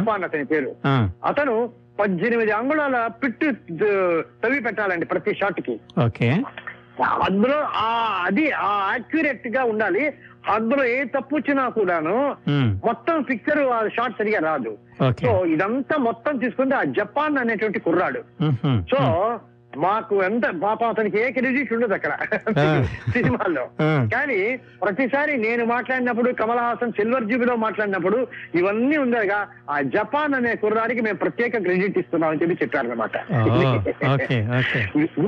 [0.00, 0.76] జపాన్ అతని పేరు.
[1.24, 5.80] అతను పద్దెనిమిది అంగుళాల పిట్టు ద- తవ్వి పెట్టాలండి ప్రతి షాట్కి
[7.02, 10.14] అందులో ఆ అది ఆ యాక్యురేట్గా ఉండాలి.
[10.50, 12.36] అందులో ఏ తప్పు వచ్చినా కూడాను.
[12.86, 14.78] మొత్తం పిక్చర్ ఆ షాట్ సరిగా రాదు.
[15.26, 18.20] సో ఇదంతా మొత్తం తీసుకుంటే ఆ జపాన్ అనేటువంటి కుర్రాడు.
[18.90, 18.96] సో
[19.78, 22.10] మాకు ఎంత పాపం అతనికి ఏ క్రెడిట్ ఉండదు అక్కడ.
[23.10, 23.68] సినిమాల్లో.
[24.12, 31.00] కానీ ప్రతిసారి నేను మాట్లాడినప్పుడు కమల్ హాసన్ సిల్వర్ జూబిలో మాట్లాడినప్పుడు ఇవన్నీ ఉండగా ఆ జపాన్ అనే కుర్రాడికి
[31.00, 33.16] మేము ప్రత్యేక క్రెడిట్ ఇస్తున్నాం అని చెప్పి చెప్పారు అనమాట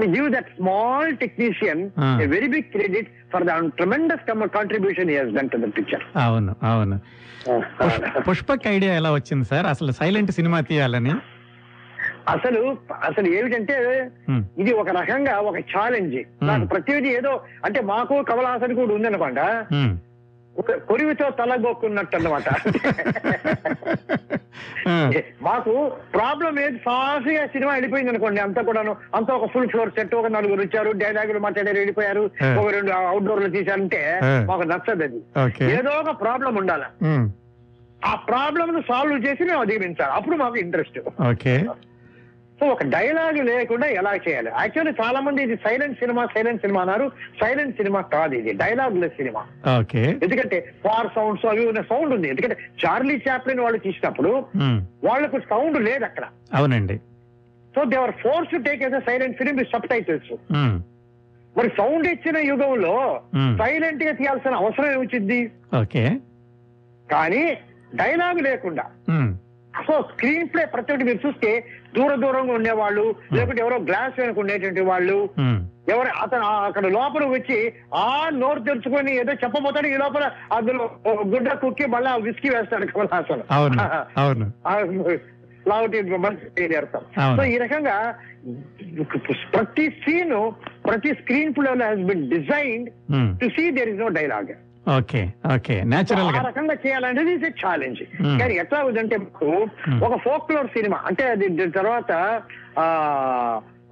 [0.04, 1.90] give that small technician.
[2.22, 7.00] A very big credit for the tremendous contribution picture అవును అవును.
[7.60, 9.66] పుష్- పుష్పక్ ఐడియా ఎలా వచ్చింది సార్?
[9.66, 11.14] అసలు సైలెంట్ సినిమా తీయాలని?
[12.30, 12.60] అసలు
[13.02, 13.76] అసలు ఏమిటంటే.
[14.58, 17.32] ఇది ఒక రకంగా ఒక ఛాలెంజ్ నాకు ప్రతిదీ ఏదో
[17.64, 19.40] అంటే మాకు కమల్ హాసన్ కూడా ఉందనమాట
[20.86, 22.48] కొరివితో తలగొక్కున్నట్టు అన్నమాట
[24.88, 24.94] ఆ.
[25.42, 25.72] మాకు
[26.14, 26.78] ప్రాబ్లం ఏది?
[26.78, 28.92] ఫాస్ట్గా సినిమా వెళ్ళిపోయింది అనుకోండి అంతా కూడాను.
[29.14, 32.22] అంతా ఒక ఫుల్ ఫ్లోర్ సెట్ ఒక నలుగురు వచ్చారు డైలాగులు మాట్లాడారు వెళ్ళిపోయారు.
[32.58, 34.02] ఒక రెండు అవుట్డోర్లో తీశారంటే.
[34.48, 35.20] మాకు నచ్చదు అది.
[35.72, 36.88] ఏదో ఒక ప్రాబ్లం ఉండాలి.
[38.04, 40.12] ఆ ప్రాబ్లం ను సాల్వ్ చేసి మేము అధిగమించాలి.
[40.12, 40.98] అప్పుడు మాకు ఇంట్రెస్ట్
[41.30, 41.54] ఓకే.
[42.60, 44.50] సో ఒక డైలాగ్ లేకుండా ఎలా చేయాలి?
[44.58, 47.06] యాక్చువల్లీ చాలా మంది ఇది సైలెంట్ సినిమా సైలెంట్ సినిమా అన్నారు.
[47.40, 49.42] సైలెంట్ సినిమా కాదు ఇది డైలాగ్ లెస్ సినిమా.
[49.80, 50.02] ఓకే.
[50.22, 52.28] ఎందుకంటే ఫార్ సౌండ్స్ అవి ఉన్న సౌండ్ ఉంది.
[52.28, 54.78] ఎందుకంటే చార్లీ చాప్లిన్ వాళ్ళు తీసినప్పుడు మ్.
[55.04, 56.24] వాళ్ళకు సౌండ్ లేదు అక్కడ.
[56.54, 56.96] అవునండి.
[57.74, 60.32] So they were force take as silent film with subtitles.
[61.56, 62.94] మరి సౌండ్ ఇచ్చిన యుగంలో.
[63.58, 65.38] సైలెంట్గా తీయాల్సిన అవసరం ఏమొచ్చింది
[65.82, 66.04] ఓకే.
[67.12, 67.42] కానీ
[67.94, 68.84] డైలాగ్ లేకుండా
[69.80, 71.50] సో స్క్రీన్ ప్లే ప్రతి ఒక్కటి మీరు చూస్తే
[71.94, 73.04] దూర దూరంగా ఉండేవాళ్ళు
[73.34, 75.58] లేకుంటే ఎవరో గ్లాస్ వెనక ఉండేటువంటి వాళ్ళు మ్.
[75.88, 77.58] ఎవరు అతను అక్కడ లోపల వచ్చి
[78.00, 80.84] ఆ నోరు తెరుచుకొని ఏదో చెప్పబోతాడు ఈ లోపల అందులో
[81.30, 83.86] గుడ్డ కుక్కి మళ్ళీ విస్కీ వేస్తాడు కమల్ హాసన్ అవును
[84.18, 84.74] అవును ఆ
[85.66, 86.44] లావుటి మంచి
[86.76, 87.36] అర్థం అవును.
[87.38, 87.96] సో ఈ రకంగా
[89.52, 90.34] ప్రతి సీన్
[90.84, 91.10] ప్రతి
[91.52, 93.30] screenplay has been designed hmm.
[93.40, 94.52] To see there is no dialogue
[94.90, 95.20] okay
[95.54, 98.36] okay natural ఆ గా రకంగా చేయాలనేది ఇస్ ఛాలెంజ్ Hmm.
[98.40, 99.48] కానీ ఎట్లా ఉందంటే మాకు
[99.84, 99.98] Hmm.
[100.06, 102.10] ఒక ఫోక్లోర్ సినిమా అంటే అది ద- తర్వాత
[102.78, 102.86] ఆ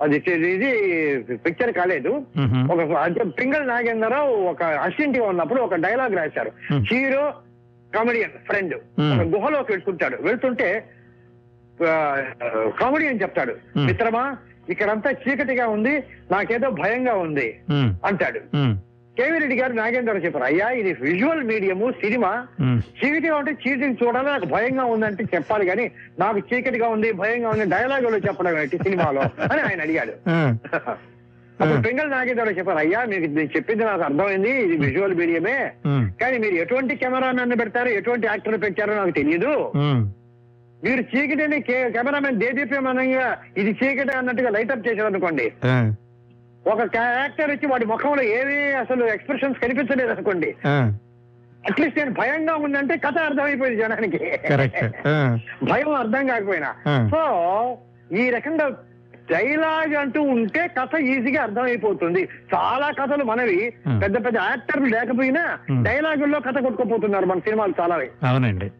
[0.01, 0.17] అది
[0.49, 0.71] ఇది
[1.45, 2.59] పిక్చర్ కాలేదు మ్హూ.
[2.73, 6.83] ఒక అంటే పింగళ నాగేంద్రరావు ఒక అసిస్టెంట్ ఉన్నప్పుడు ఒక డైలాగ్ రాశారు Hmm.
[6.91, 7.25] Hero
[7.93, 9.13] comedian friend Hmm.
[9.15, 10.69] ఒక గుహలోకి వెళ్తుంటాడు వెళ్తుంటే
[12.79, 13.87] కామెడియన్ చెప్తాడు Hmm.
[13.87, 14.25] మిత్రమా
[14.69, 15.93] ఇక్కడంతా చీకటిగా ఉంది
[16.31, 17.47] నాకేదో భయంగా ఉంది
[18.05, 18.41] అంటాడు
[19.19, 22.31] కేవీ రెడ్డి గారు నాగేంద్ర చెప్పారు అయ్యా ఇది విజువల్ మీడియము సినిమా.
[22.99, 25.85] చీకటిగా ఉంటే చీకటిని చూడాలి నాకు భయంగా ఉందంటే చెప్పాలి కానీ
[26.19, 29.23] నాకు చీకటిగా ఉంది భయంగా ఉంది డైలాగులో చెప్పడం ఏంటి సినిమాలో?
[29.49, 30.15] అని ఆయన అడిగాడు.
[31.59, 35.57] అప్పుడు పింగళ నాగేంద్ర చెప్పారు అయ్యా మీకు చెప్పింది నాకు అర్థమైంది ఇది విజువల్ మీడియమే
[36.21, 39.55] కానీ మీరు ఎటువంటి కెమెరామెన్ పెడతారో ఎటువంటి యాక్టర్ పెట్టారో నాకు తెలియదు
[40.81, 41.59] మీరు చీకటిని
[41.95, 43.25] కెమెరామెన్ దేదీప్యమానంగా
[43.57, 45.47] ఇది చీకటి అన్నట్టుగా లైటప్ చేశారు అనుకోండి
[46.69, 50.57] ఒక యాక్టర్ వచ్చి వాడి ముఖంలో ఏమీ అసలు ఎక్స్ప్రెషన్స్ కనిపించలేదు అనుకోండి.
[51.71, 54.39] అట్లీస్ట్ నేను భయంగా ఉందంటే కథ అర్థమైపోయింది జనానికి.
[55.63, 56.75] భయం అర్థం కాకపోయినా.
[57.11, 57.21] సో
[58.17, 58.69] ఈ రకంగా
[59.33, 62.29] డైలాగ్ అంటూ ఉంటే కథ ఈజీగా అర్థమైపోతుంది.
[62.55, 63.73] చాలా కథలు మనవి.
[64.03, 65.59] పెద్ద పెద్ద యాక్టర్లు లేకపోయినా.
[65.83, 67.95] డైలాగుల్లో కథ కొట్టుకుపోతున్నారు మన సినిమాలు చాలా
[68.29, 68.71] అవునండి.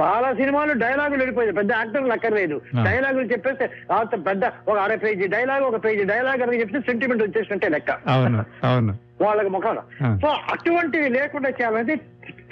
[0.00, 1.54] చాలా సినిమాలు డైలాగులు వెళ్ళిపోయాయి.
[1.54, 2.60] పెద్ద యాక్టర్లు అక్కర్లేదు.
[2.84, 3.70] డైలాగులు చెప్పేస్తే
[4.16, 7.90] పెద్ద ఒక అర పేజీ డైలాగ్ ఒక పేజీ డైలాగ్ అని చెప్తే సెంటిమెంట్ వచ్చేసినట్టే లెక్క.
[8.06, 8.98] అవును అవును.
[9.20, 9.82] వాళ్ళకి ముఖంలో.
[10.20, 11.96] సో అటువంటివి లేకుండా చేయాలంటే.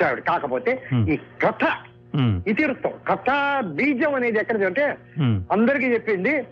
[0.03, 0.83] కాకపోతే.
[1.09, 1.67] ఈ కథ
[2.47, 4.97] ఇతివృత్తం కథ బీజం అనేది ఎక్కడిది అంటే
[5.53, 6.45] అందరికీ చెప్పింది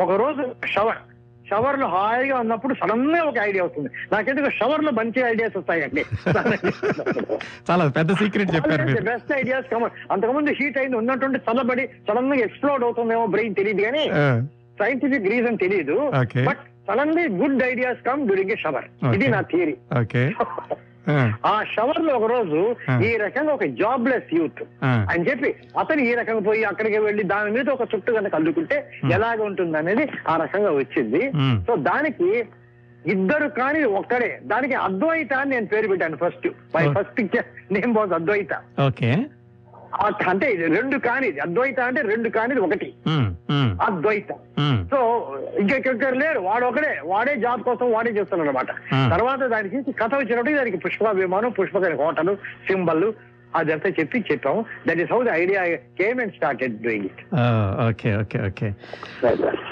[0.00, 0.96] ఒక రోజు షవర్.
[1.50, 3.90] షవర్లో హాయిగా ఉన్నప్పుడు సడన్గా ఒక ఐడియా వస్తుంది.
[4.12, 6.02] నాకెందుకు షవర్లో మంచి ఐడియాస్ వస్తాయండి.
[7.70, 13.24] చాలా పెద్ద సీక్రెట్ చెప్పారు బెస్ట్ ఐడియాస్ కమన్ అంతకుముందు హీట్ అయింది ఉన్నటువంటి చల్లబడి సడన్గా ఎక్స్ప్లోడ్ అవుతుందేమో
[13.36, 14.04] బ్రెయిన్ తెలియదు కానీ
[14.82, 15.96] సైంటిఫిక్ రీజన్ తెలియదు.
[16.50, 18.86] But suddenly good ideas come during a shower
[19.16, 19.26] ఇది.
[19.36, 20.22] నా థియరీ ఓకే
[21.46, 22.76] ఆ, షవర్లో ఒక రోజు.
[23.04, 24.62] ఈ రకంగా ఒక జాబ్లెస్ యూత్
[25.10, 29.42] అని చెప్పి అతను ఈ రకంగా పోయి అక్కడికి వెళ్ళి దాని మీద ఒక చుట్టు కనుక అల్లుకుంటే ఎలాగ
[29.42, 31.30] ఉంటుంది అనేది ఆ రకంగా వచ్చింది.
[31.66, 32.44] సో దానికి
[33.06, 34.40] ఇద్దరు కానీ ఒక్కడే.
[34.44, 36.48] దానికి అద్వైత అని నేను పేరు పెట్టాను first.
[36.74, 36.84] My.
[36.94, 37.36] First
[37.72, 38.54] name was Advaita.
[38.86, 39.16] Okay.
[40.28, 42.88] అంటే రెండు కానిది అద్వైత అంటే రెండు కానిది ఒకటి.
[43.80, 44.30] అద్వైత
[44.92, 44.98] సో
[45.60, 48.70] ఇంకెక్కరు లేరు వాడు ఒకడే వాడే జాబ్ కోసం వాడే చేస్తున్నాడు అనమాట.
[49.10, 52.36] తర్వాత దానికి కథ వచ్చినప్పుడు దానికి పుష్ప విమానం పుష్పక హోటల్
[52.68, 53.04] సింబల్
[53.54, 55.62] అదంతా చెప్పి చెప్పాము that is how the idea
[56.00, 57.22] came and started doing it
[57.88, 58.68] okay okay okay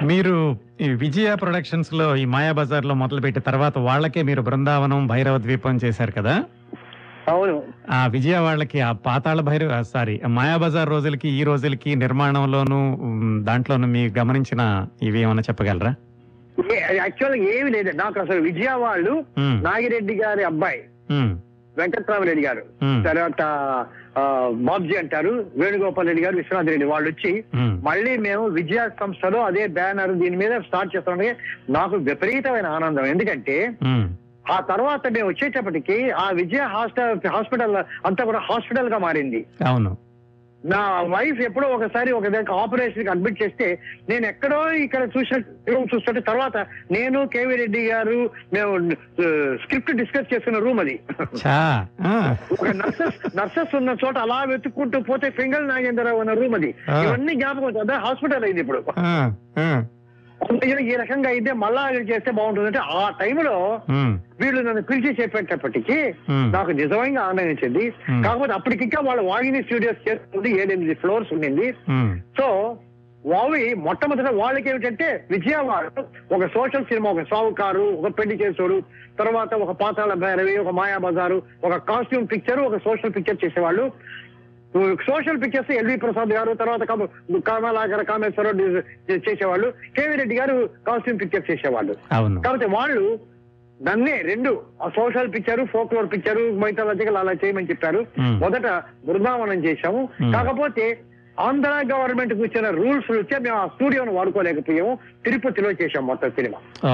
[0.04, 0.35] మీరు
[0.81, 6.12] ఈ విజయ ప్రొడక్షన్స్లో ఈ మాయా బజార్లో మొదలు పెట్టి తర్వాత వాళ్ళకే మీరు బృందావనం భైరవ ద్వీపం చేశారు
[6.12, 6.35] కదా
[7.29, 7.55] అవును.
[7.91, 12.79] ఆ విజయ వాళ్ళకి ఆ పాతాళ భైరవ సారీ మాయా బజార్ రోజులకి ఈ రోజులకి నిర్మాణంలోను
[13.49, 14.62] దాంట్లోను మీరు గమనించిన
[15.03, 15.93] ఇవి ఏమైనా చెప్పగలరా?
[16.99, 20.81] యాక్చువల్ ఏమి లేదు నాకు అసలు విజయ వాళ్ళు ఉమ్, నాగిరెడ్డి గారి అబ్బాయి.
[21.77, 22.62] వెంకట్రామరెడ్డి గారు.
[23.05, 23.43] తర్వాత
[24.67, 27.33] బాబ్జీ అంటారు వేణుగోపాల్ రెడ్డి గారు విశ్వనాథ్ రెడ్డి వాళ్ళు వచ్చి
[27.87, 31.29] మళ్ళీ మేము విజయ సంస్థలో అదే బ్యానర్ దీని మీద స్టార్ట్ చేస్తుంటే
[31.71, 33.07] నాకు విపరీతమైన ఆనందం.
[33.07, 33.57] ఎందుకంటే
[34.51, 39.47] ఆ తర్వాత మేము వచ్చేటప్పటికి ఆ విజయ హాస్పిటల్ హాస్పిటల్ అంతా కూడా హాస్పిటల్గా మారింది.
[39.67, 39.97] అవును.
[40.65, 43.67] నా వైఫ్ ఎప్పుడో ఒకసారి ఒక దగ్గర ఆపరేషన్కి అడ్మిట్ చేస్తే
[44.09, 46.57] నేను ఎక్కడో ఇక్కడ చూసిన రూమ్ చూస్తుంటే తర్వాత
[46.91, 48.17] నేను కేవీ రెడ్డి గారు
[48.53, 48.73] మేము
[49.57, 50.97] స్క్రిప్ట్ డిస్కస్ చేసుకున్న రూమ్ అది.
[52.53, 56.75] ఒక నర్సెస్ నర్సెస్ ఉన్న చోట అలా వెతుక్కుంటూ పోతే ఫింగల్ నాగేంద్రరావు ఉన్న రూమ్ అది.
[57.05, 58.83] ఇవన్నీ జ్ఞాపకం హాస్పిటల్ అయింది ఇప్పుడు.
[60.90, 62.66] ఈ రకంగా అయితే మళ్ళా చేస్తే బాగుంటుంది.
[62.66, 63.81] అంటే ఆ టైంలో
[64.40, 67.85] వీళ్ళు నన్ను పిలిచి చెప్పేటప్పటికి నాకు నిజంగా ఆనందించింది.
[68.24, 71.72] కాకపోతే అప్పటికింకా వాళ్ళ వాగిని స్టూడియోస్ చేస్తుంది ఏడెనిమిది ఫ్లోర్స్ ఉండింది.
[72.40, 72.79] సో
[73.27, 75.87] వావి మొట్టమొదట వాళ్ళకి ఏమిటంటే విజయవాడ
[76.33, 78.83] ఒక సోషల్ సినిమా ఒక సావుకారు ఒక పెళ్ళి చేసోడు
[79.18, 83.92] తర్వాత ఒక పాతాళ భైరవి ఒక మాయా బజారు ఒక కాస్ట్యూమ్ పిక్చర్ ఒక సోషల్ పిక్చర్ చేసేవాళ్ళు.
[84.94, 88.61] సోషల్ పిక్చర్స్ ఎల్వి ప్రసాద్ గారు తర్వాత కమ- కమలాకర కామేశ్వరరావు
[89.12, 89.72] చేసేవాళ్ళు.
[89.96, 91.96] కేవీ రెడ్డి గారు కాస్ట్యూమ్ పిక్చర్ చేసేవాళ్ళు.
[92.40, 93.18] కాబట్టి వాళ్ళు
[93.83, 98.07] నన్నే రెండు social picture folklore picture mythological అలా చేయమని చెప్పారు.
[98.38, 98.66] మొదట
[99.07, 100.09] బృందావనం చేశాము.
[100.33, 101.00] కాకపోతే
[101.40, 104.98] ఆంధ్ర గవర్నమెంట్కు ఇచ్చిన రూల్స్ వచ్చే మేము ఆ స్టూడియోను వాడుకోలేకపోయాము.
[105.24, 106.88] తిరుపతిలో చేశాం మొత్తం సినిమా.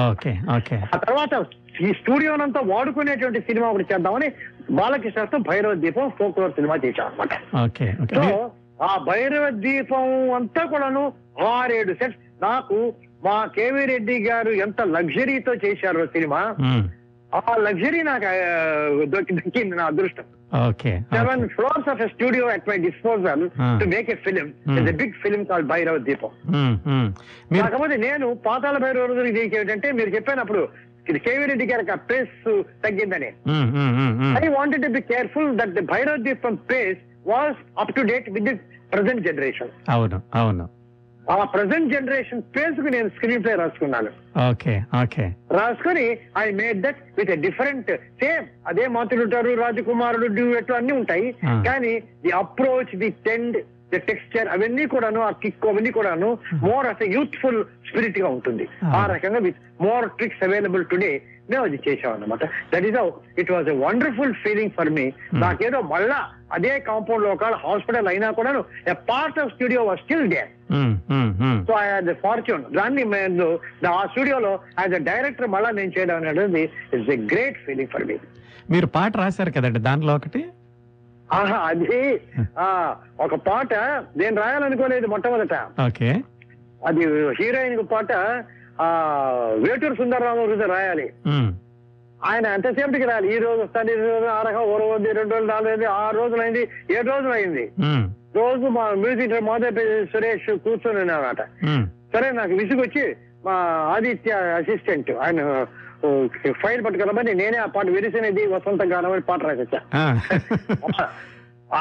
[0.95, 1.45] ఆ తర్వాత
[1.83, 4.27] ఈ స్టూడియోనంతా వాడుకునేటువంటి సినిమా ఒకటి చేద్దామని
[4.71, 7.33] బాలకృష్ణతో భైరవ దీపం ఫోక్లోర్ సినిమా చేశాం అనమాట
[8.17, 8.25] సో
[8.83, 11.03] ఆ భైరవ దీపం అంతా కూడాను
[11.51, 12.77] ఆరేడు సెట్స్ నాకు
[13.25, 16.41] మా కేవీ రెడ్డి గారు ఎంత లగ్జరీతో చేశారో సినిమా
[17.31, 18.35] ఆ లగ్జరీ నాకు ఆ,
[19.13, 20.25] దొరికి దక్కింది నా అదృష్టం.
[20.61, 21.41] Okay seven.
[21.55, 23.41] Floors of a studio at my disposal.
[23.79, 24.47] To make a film.
[24.73, 26.31] Is big film call Bhairava Deepam
[27.57, 30.61] కాకపోతే నేను పాతాల భైరవ రోజు ఇది ఏంటంటే మీరు చెప్పినప్పుడు
[31.05, 32.37] ఇది కేవీ రెడ్డి గారికి ఆ పేస్
[32.83, 33.29] తగ్గిందని.
[34.39, 38.47] I wanted to be careful that the Bhairava Deepam pace was up to date with
[38.49, 38.55] the
[38.91, 40.65] present generation అవును అవును.
[41.27, 44.09] ఆ ప్రజెంట్ జనరేషన్ పేస్కు నేను స్క్రీన్ ప్లే రాసుకున్నాను.
[44.49, 45.23] Okay okay.
[45.51, 46.03] రాసుకొని
[46.37, 47.89] I made that with a different
[48.19, 51.29] same అదే మాతృడు ఉంటారు రాజకుమారుడు డ్యూయట్ అన్ని ఉంటాయి.
[51.65, 53.57] కానీ the approach the trend
[54.05, 56.29] texture అవన్నీ కూడాను ఆ కిక్ అవన్నీ కూడాను
[56.63, 58.65] మోర్ అస్ యూత్ఫుల్ స్పిరిట్గా ఉంటుంది.
[58.91, 59.01] ఆ.
[59.07, 61.13] రకంగా with more tricks available today
[61.49, 62.95] మేము అది చేసాం అనమాట that is
[63.39, 65.05] it was a wonderful feeling for me
[65.37, 66.19] నాకేదో మళ్ళా
[66.51, 70.41] అదే కాంపౌండ్లో ఒక హాస్పిటల్ అయినా కూడాను a part of studio was still there.
[71.67, 73.47] So I had fortune దాన్ని నేను
[73.91, 78.17] ఆ స్టూడియోలో యాజ్ అ డైరెక్టర్ మళ్ళా నేను చేయడం అనేది it's a great feeling for me
[78.69, 80.41] మీరు పాట రాశారు కదండి దాంట్లో ఒకటి?
[81.31, 81.99] ఆహా అది
[82.59, 82.67] ఆ
[83.19, 83.71] ఒక పాట
[84.17, 85.55] నేను రాయాలనుకోలేదు మొట్టమొదట.
[86.81, 87.03] అది
[87.39, 88.11] హీరోయిన్ పాట
[88.75, 88.87] ఆ
[89.63, 91.05] వేటూరు సుందరరావు గురించి రాయాలి.
[92.21, 95.69] ఆయన ఎంతసేపటికి రాయాలి ఈ రోజు వస్తాను ఈ రోజు ఆ రకం ఓ రోజు రెండు రోజులు నాలుగు
[95.69, 97.65] అయింది ఆరు రోజులు అయింది ఏడు రోజులు అయింది
[98.35, 99.79] రోజు మా మ్యూజిక్ మాధవ్
[100.11, 103.03] సురేష్ కూర్చొని అన్నమాట ఉమ్, సరే నాకు విసుగొచ్చి
[103.45, 103.55] మా
[103.93, 105.41] ఆదిత్య అసిస్టెంట్ ఆయన
[106.61, 109.41] ఫైల్ పట్టుకెళ్ళమని నేనే ఆ పాట విరిసినది వసంత గానం అని పాట
[109.95, 110.03] ఆ.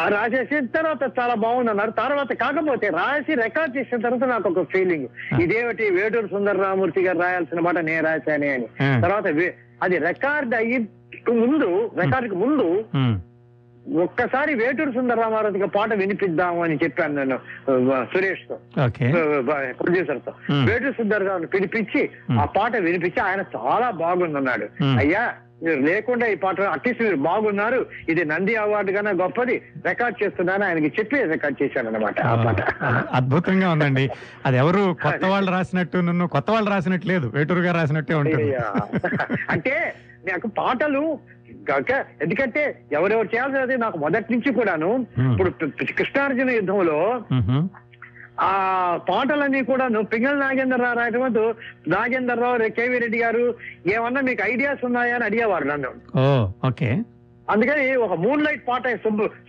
[0.08, 1.92] రాసేసిన తర్వాత చాలా బాగుంది అన్నారు.
[1.98, 5.06] తర్వాత కాకపోతే రాసి రికార్డ్ చేసిన తర్వాత నాకు ఒక ఫీలింగ్
[5.40, 8.68] ఇదేమిటి వేటూరు సుందరరామూర్తి గారు రాయాల్సిన మాట నేను రాశానే అని.
[8.82, 8.88] ఆ.
[9.00, 9.26] తర్వాత
[9.82, 10.78] అది రికార్డ్ అయ్యి
[11.40, 11.68] ముందు
[12.00, 13.14] రికార్డ్ ముందు ఉమ్,
[14.02, 17.36] ఒక్కసారి వేటూరు సుందరరామారావుకి పాట వినిపిద్దాము అని చెప్పాను నేను
[17.92, 18.56] ఆ, సురేష్తో
[19.78, 20.32] ప్రొడ్యూసర్తో.
[20.64, 22.02] వేటూరు సుందర్ గారిని పిలిపించి.
[22.32, 22.44] ఆ.
[22.56, 24.68] పాట వినిపించి ఆయన చాలా బాగుందన్నాడు.
[24.98, 25.24] అయ్యా
[25.64, 27.86] మీరు లేకుండా ఈ పాట అట్లీస్ట్ మీరు బాగున్నారు.
[28.08, 29.62] ఇది నంది అవార్డు కన్నా గొప్పది.
[29.86, 32.60] రికార్డ్ చేస్తున్నాను ఆయనకి చెప్పి రికార్డ్ చేశాను అనమాట ఆ పాట.
[33.12, 34.10] అద్భుతంగా ఉందండి.
[34.46, 37.26] అది ఎవరు కొత్త వాళ్ళు రాసినట్టు నన్ను కొత్త వాళ్ళు రాసినట్టు లేదు.
[37.28, 38.52] వేటూరు గారు రాసినట్టే ఉంటుంది.
[39.50, 39.94] అంటే
[40.32, 41.18] నాకు పాటలు
[42.22, 45.06] ఎందుకంటే ఎవరెవరు చేయాల్సినది నాకు మొదటి నుంచి కూడాను.
[45.32, 45.50] ఇప్పుడు
[45.96, 46.98] కృష్ణార్జున యుద్ధంలో.
[48.40, 51.54] ఆ పాటలన్నీ కూడాను పింగళ నాగేంద్రరావు రాయటం
[51.88, 53.54] నాగేంద్రరావు రే- కేవీ రెడ్డి గారు
[53.86, 55.88] ఏమన్నా మీకు ఐడియాస్ ఉన్నాయా అని అడిగేవారు నన్ను.
[56.66, 57.02] ఓకే.
[57.50, 58.82] అందుకని ఒక మూన్ లైట్ పాట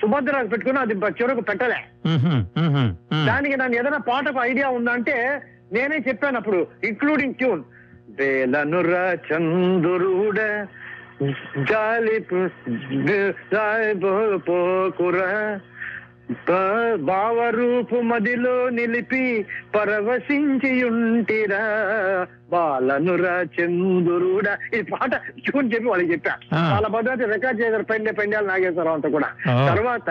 [0.02, 2.08] సుభద్రకు పెట్టుకుని అది చివరకు పెట్టలే.
[3.26, 5.42] దానికి నన్ను ఏదైనా పాటకు ఐడియా ఉందంటే
[5.74, 7.64] నేనే చెప్పాను అప్పుడు ఇంక్లూడింగ్ ట్యూన్
[8.20, 10.40] వేలనుర చంద్రుడ
[11.74, 12.20] గాలి
[14.38, 15.18] పోకుర.
[17.00, 21.64] భావరూపు మదిలో నిలిపి పరవశించి ఉంటిరా
[22.52, 24.48] బాలనుర చంద్రుడ.
[24.78, 26.34] ఈ పాట ట్యూన్ చెప్పి వాళ్ళకి చెప్పా.
[26.72, 29.30] వాళ్ళ పద్ధతి రికార్డ్ చేశారు పెండే పెండాలు నాగేశ్వరరావు అంతా కూడా.
[29.68, 30.10] తర్వాత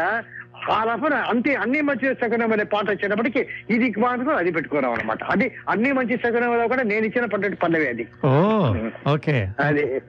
[0.72, 5.52] ఆ రఫన అంతే అన్ని మంచి సగుణం అనే పాట వచ్చేటప్పటికి ఇది మాత్రం అది పెట్టుకోవడం అనమాట అది
[5.68, 8.06] అన్ని మంచి సగుణంలో కూడా నేను ఇచ్చిన పద్ధతి పల్లవి అది.
[9.12, 9.48] ఓకే.
[9.60, 10.00] అది.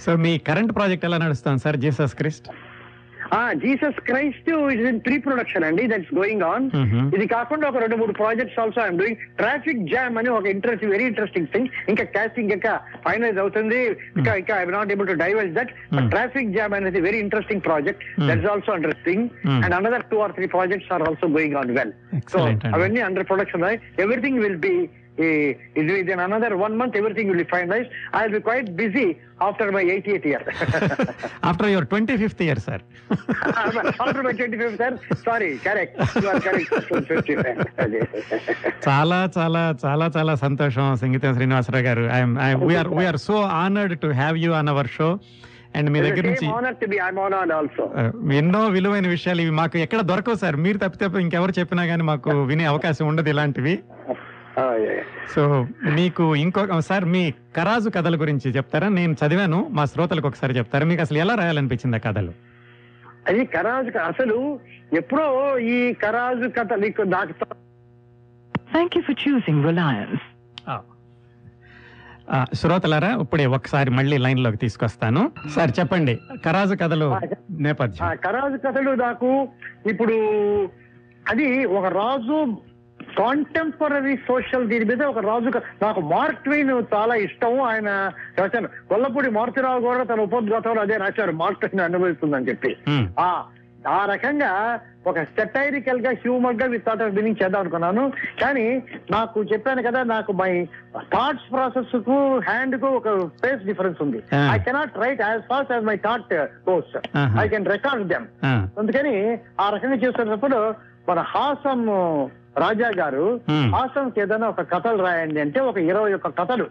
[0.00, 1.76] సో మీ కరెంట్ ప్రాజెక్ట్ ఎలా నడుస్తుంది sir?
[1.76, 2.48] Jesus Christ?
[3.62, 6.66] Jesus Christ is in pre production అండి దట్స్ గోయింగ్ ఆన్.
[7.16, 11.04] ఇది కాకుండా ఒక రెండు మూడు projects also I'm doing traffic jam అని ఒక ఇంట్రెస్ట్ వెరీ
[11.04, 12.72] ఇంట్రెస్టింగ్ థింగ్ ఇంకా కాస్టింగ్ ఇంకా
[13.06, 13.80] ఫైనలైజ్ అవుతుంది
[14.18, 15.72] ఇంకా ఇంకా I not able to diverse that.
[16.14, 18.04] Traffic jam అనేది very interesting project.
[18.30, 19.24] That's also interesting.
[19.64, 21.92] And another two or three projects are also going on well
[22.32, 22.38] so.
[22.76, 23.64] అవన్నీ under production
[24.04, 24.74] everything will be
[25.80, 29.06] ఇది in another one month everything will be finalize I will be quite busy
[29.46, 30.44] after my eighty eight year
[31.50, 32.82] after your twenty fifth year sir
[34.02, 35.96] after my twenty fifth sir sorry correct
[38.88, 42.04] చాలా చాలా చాలా చాలా సంతోషం Sangeetham Srinivasarao garu.
[42.68, 45.08] We're we're so honoured to have you on our show
[45.78, 49.52] and మీ దగ్గర నుంచి uh, ఎన్నో విలువైన విషయాలు ఇవి.
[49.60, 53.74] మాకు ఎక్కడ దొరకవు సార్ మీరు తప్పితే ఇంకెవరు చెప్పినా గానీ మాకు వినే అవకాశం ఉండదు ఇలాంటివి.
[55.34, 58.88] సో మీకు ఇంకొక సార్ మీ కరాజు కథల గురించి చెప్తారా?
[58.88, 60.84] నేను చదివాను మా శ్రోతలకు ఒకసారి చెప్తారా?
[60.86, 62.32] మీకు అసలు ఎలా రాయాలనిపించింది ఆ కథలు?
[63.28, 64.60] అది కరాజు అసలు
[64.92, 67.32] ఎప్పుడో ఈ కరాజు కథ నీకు నాకు
[68.74, 70.20] Thank you for choosing Reliance.
[72.30, 75.32] ఆ, శ్రోతలారా ఇప్పుడే ఒకసారి మళ్ళీ లైన్లోకి తీసుకొస్తాను.
[75.54, 78.16] సార్ చెప్పండి కరాజు కథలు ఆ నేపథ్యం.
[78.16, 79.48] కరాజు కథలు నాకు
[79.86, 80.12] ఇప్పుడు
[81.28, 82.56] అది ఒక రాజు
[83.18, 85.50] కాంటెంపరీ సోషల్ దీని మీద ఒక రాజు
[85.82, 87.90] నాకు మార్క్ ట్వైన్ చాలా ఇష్టం ఆయన
[88.38, 91.32] రాశాను గొల్లపూడి మారుతిరావు కూడా తన ఉపోద్ఘాతంలో అదే రాశారు.
[91.42, 92.72] మార్క్ ట్వైన్ అనుభవిస్తుందని చెప్పి.
[92.88, 93.30] ఉమ్, ఆ
[93.88, 94.52] ఆ రకంగా
[95.06, 98.02] ఒక సెటైరికల్గా హ్యూమర్గా విత్ థాట్ ఆఫ్ బినింగ్ చేద్దాం అనుకున్నాను.
[98.40, 98.64] కానీ
[99.10, 100.50] నాకు చెప్పాను కదా నాకు మై
[101.12, 102.16] థాట్స్ ప్రాసెస్కు
[102.48, 104.20] హ్యాండ్కు ఒక స్పేస్ డిఫరెన్స్ ఉంది.
[104.54, 106.34] I cannot write as fast as my thought
[106.68, 107.40] goes Uh-huh.
[107.42, 108.26] I can record them
[108.78, 109.14] అందుకని
[109.60, 110.60] ఆ రకంగా చేస్తున్నప్పుడు
[111.08, 111.80] మన హాసం
[112.58, 113.40] రాజా గారు.
[113.76, 116.66] హాసంకి ఏదైనా ఒక కథలు రాయండి అంటే ఒక ఇరవై ఒక్క కథలు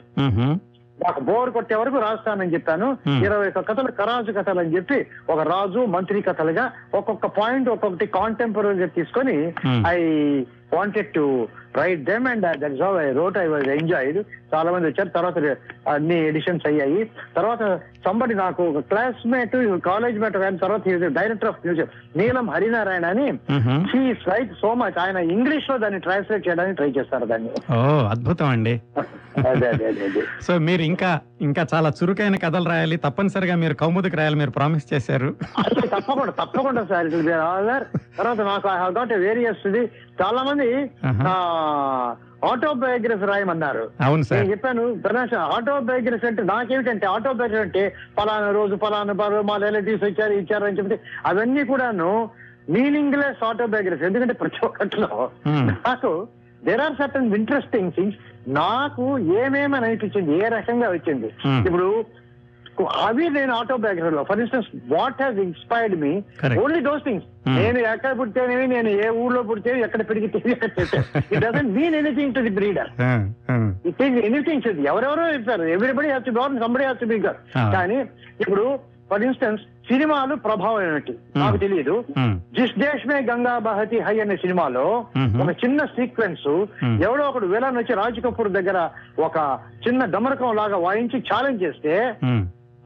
[0.97, 2.87] నాకు బోర్ కొట్టే వరకు రాస్తానని చెప్పాను.
[3.25, 4.97] ఇరవై ఒక్క కథలు కరాజు కథలు అని చెప్పి
[5.29, 9.35] ఒక రాజు మంత్రి కథలుగా ఒక్కొక్క పాయింట్ ఒక్కొక్కటి కాంటెంపరీ తీసుకొని.
[9.87, 9.99] I
[10.73, 14.17] wanted to write them and that is I wrote I was enjoyed
[14.55, 15.09] చాలా మంది వచ్చారు.
[15.09, 15.37] తర్వాత
[15.93, 17.03] అన్ని ఎడిషన్స్ అయ్యాయి.
[17.35, 23.27] తర్వాత సంబడి నాకు ఒక క్లాస్మేట్ కాలేజ్ మేట్ కానీ తర్వాత director of museum Neelam Harinarayana అని.
[23.91, 27.49] షీ రైట్ సో మచ్ ఆయన ఇంగ్లీష్లో దాన్ని ట్రాన్స్లేట్ చేయడానికి ట్రై చేస్తారు దాన్ని.
[27.73, 28.81] ఓ అద్భుతం అండి.
[29.47, 30.21] అదే అదే అదే అదే.
[30.41, 32.95] సో మీరు ఇంకా ఇంకా చాలా చురుకైన కథలు రాయాలి.
[32.97, 34.35] తప్పనిసరిగా మీరు కౌముదికి రాయాలి.
[34.35, 35.35] మీరు ప్రామిస్ చేశారు.
[35.85, 37.83] తప్పకుండా తప్పకుండా సార్.
[38.17, 39.89] తర్వాత నాకు ఐ హావ్ గాట్ వేరియస్ ఇది.
[40.23, 40.71] చాలా మంది.
[42.51, 43.83] ఆటోబయోగ్రఫీ రాయమన్నారు.
[44.03, 44.39] అవును సార్.
[44.39, 44.83] నేను చెప్పాను
[45.57, 47.83] ఆటోబయోగ్రఫీ అంటే నాకేమిటంటే ఆటోబయోగ్రఫీ అంటే
[48.17, 52.29] ఫలానా రోజు ఫలానా పరు మా రిలేటివ్స్ వచ్చారు ఇచ్చారు అని చెప్తే అవన్నీ కూడాను
[52.69, 54.05] మీనింగ్ లెస్ ఆటోబయోగ్రఫీ.
[54.05, 55.29] ఎందుకంటే ప్రతి ఒక్కటిలో.
[55.87, 56.27] నాకు
[56.65, 58.17] there are certain interesting things
[58.49, 60.33] నాకు ఏమేమని అనిపించింది?
[60.45, 61.29] ఏ రకంగా వచ్చింది.
[61.67, 61.87] ఇప్పుడు
[63.03, 66.11] అవి నేను ఆటోబయోగ్రఫీలో for instance what has inspired me.
[66.63, 67.57] Only those things Hmm.
[67.57, 70.39] నేను ఎక్కడ పుట్టానేవి నేను ఏ ఊర్లో పుడితే ఎక్కడ పెరిగితే
[71.29, 72.89] it doesn't mean anything to the breeder.
[73.89, 77.65] It is anything to ఎవరెవరో చెప్పారు everybody has to be somebody has to be Ah.
[77.75, 77.99] కానీ
[78.41, 78.65] ఇప్పుడు
[79.11, 82.33] ఫర్ ఇన్స్టెన్స్ సినిమాలు ప్రభావం ఏమిటి నాకు తెలియదు Hmm.
[82.57, 84.85] జిస్ దేశ్ మే గంగా బహతి హై అనే సినిమాలో
[85.17, 85.37] Mhm.
[85.43, 86.45] ఒక చిన్న సీక్వెన్స్
[86.81, 86.97] Hmm.
[87.05, 88.77] ఎవడో ఒకడు విలన్ వచ్చి రాజ్ కపూర్ దగ్గర
[89.27, 89.37] ఒక
[89.85, 91.93] చిన్న డమరకం లాగా వాయించి ఛాలెంజ్ చేస్తే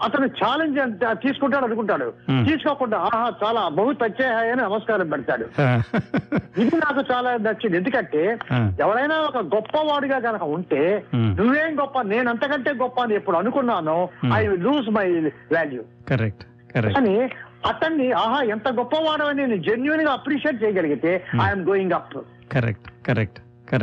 [0.04, 0.78] అతను ఛాలెంజ్
[1.24, 2.08] తీసుకుంటాడు అనుకుంటాడు.
[2.50, 5.46] తీసుకోకుండా ఆహా చాలా బహు తచ్చాయి అని నమస్కారం పెడతాడు.
[6.62, 8.24] ఇది నాకు చాలా నచ్చింది ఎందుకంటే.
[8.82, 10.82] ఎవరైనా ఒక గొప్పవాడిగా కనుక ఉంటే.
[11.16, 14.10] నువ్వేం గొప్ప నేను అంతకంటే గొప్ప అని ఎప్పుడు అనుకున్నానో.
[14.34, 15.08] I lose my
[15.56, 16.44] value correct
[16.96, 17.16] కానీ
[17.70, 21.12] అతన్ని ఆహా ఎంత గొప్పవాడు అని నేను జెన్యున్గా అప్రిషియేట్ చేయగలిగితే
[21.42, 22.14] I'm going up
[22.54, 23.40] correct correct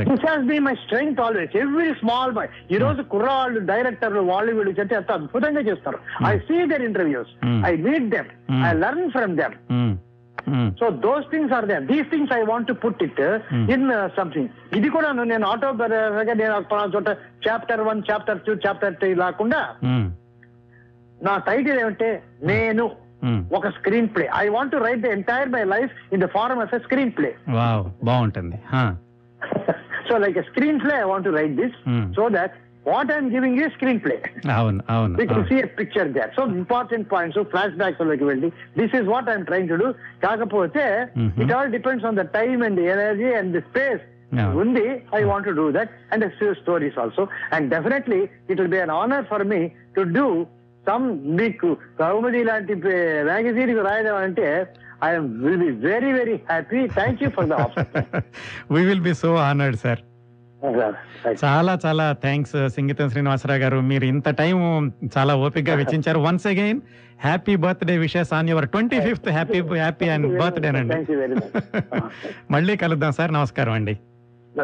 [0.08, 4.72] this has be my strength always every small boy ఈ రోజు కుర్రవాళ్ళు డైరెక్టర్లు వాళ్ళు వీళ్ళు
[4.78, 5.98] చెప్తే ఎంత అద్భుతంగా చేస్తారు.
[6.30, 7.60] I see their interviews Hmm.
[7.70, 8.62] I meet them Hmm.
[8.68, 9.56] I learn from them
[10.80, 13.64] so those things are there these things I want put it Hmm.
[13.74, 13.86] In
[14.18, 15.72] something ఇది కూడా నేను ఆటో
[16.42, 16.54] నేను
[16.96, 17.08] చోట
[17.48, 19.60] chapter one chapter two chapter three లేకుండా
[21.28, 22.08] నా title ఏమంటే
[22.52, 22.84] నేను.
[23.56, 23.68] ఒక
[24.14, 26.78] screenplay I want write the entire my life in the form of a
[27.16, 27.30] screenplay
[28.08, 28.58] బాగుంటుంది.
[30.08, 30.38] So like
[30.84, 31.76] screenplay I want write this.
[32.18, 32.54] So that
[32.90, 34.16] what I'm giving ఈ screenplay
[34.58, 35.14] అవును అవును
[35.64, 36.30] a picture there.
[36.36, 38.48] So important points, so flashbacks లోకి వెళ్ళి
[38.78, 39.88] this is what I'm trying to do
[40.26, 40.84] కాకపోతే.
[41.42, 44.04] It all depends on the time and energy and the space.
[44.62, 44.86] ఉంది
[45.18, 46.24] I want to do that and
[46.62, 47.22] stories also
[47.56, 48.20] and definitely
[48.50, 49.60] it will be an honour for me
[49.96, 50.26] to do
[50.88, 51.06] some
[51.38, 51.68] మీకు
[52.00, 52.74] కౌముది లాంటి
[53.28, 54.46] magazine రాయడం అంటే
[55.04, 57.52] I'm will very very happy thank you for the
[58.72, 59.98] we will be so honoured sir
[61.44, 63.80] చాలా చాలా thanks Singeetam Srinivasarao గారు.
[63.80, 64.56] మీరు ఇంత time
[65.18, 66.18] చాలా ఓపికగా వెచ్చించారు.
[66.18, 66.80] Once again
[67.20, 70.96] happy birthday wishes on your twenty fifth happy happy and birthday అండి
[72.50, 73.32] మళ్ళీ కలుద్దాం సార్.
[73.32, 73.98] నమస్కారం అండి.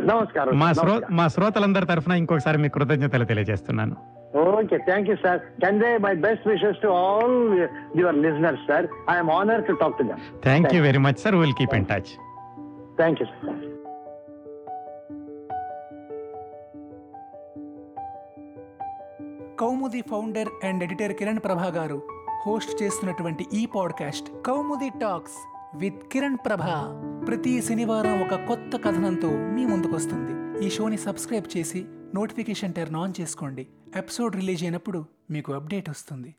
[0.05, 0.59] నమస్కారం.
[0.59, 1.01] మా శ్రో.
[1.11, 4.14] మా శ్రోతలందరి తరఫున ఇంకొకసారి మీ కృతజ్ఞతలు తెలియజేస్తున్నాను.
[4.35, 5.35] Okay, thank you, sir.
[5.61, 7.31] Convey my best wishes to all
[7.95, 8.89] your listeners, sir.
[9.07, 10.19] I am honored to talk to them.
[10.47, 12.11] Thank you very much sir will keep in touch
[12.99, 13.55] Thank you, sir.
[19.59, 21.99] Koumudi founder and editor Kiran Prabha garu
[22.45, 25.37] host చేస్తున్నటువంటి ఈ podcast Koumudi talks
[25.75, 26.65] with Kiran Prabha
[27.29, 30.35] ప్రతి శనివారం ఒక కొత్త కథనంతో మీ ముందుకొస్తుంది
[30.67, 31.81] ఈ షోని subscribe చేసి
[32.15, 33.67] notification turn on చేసుకోండి.
[33.97, 36.35] ఎపిసోడ్ రిలీజ్ అయినప్పుడు మీకు అప్డేట్ వస్తుంది.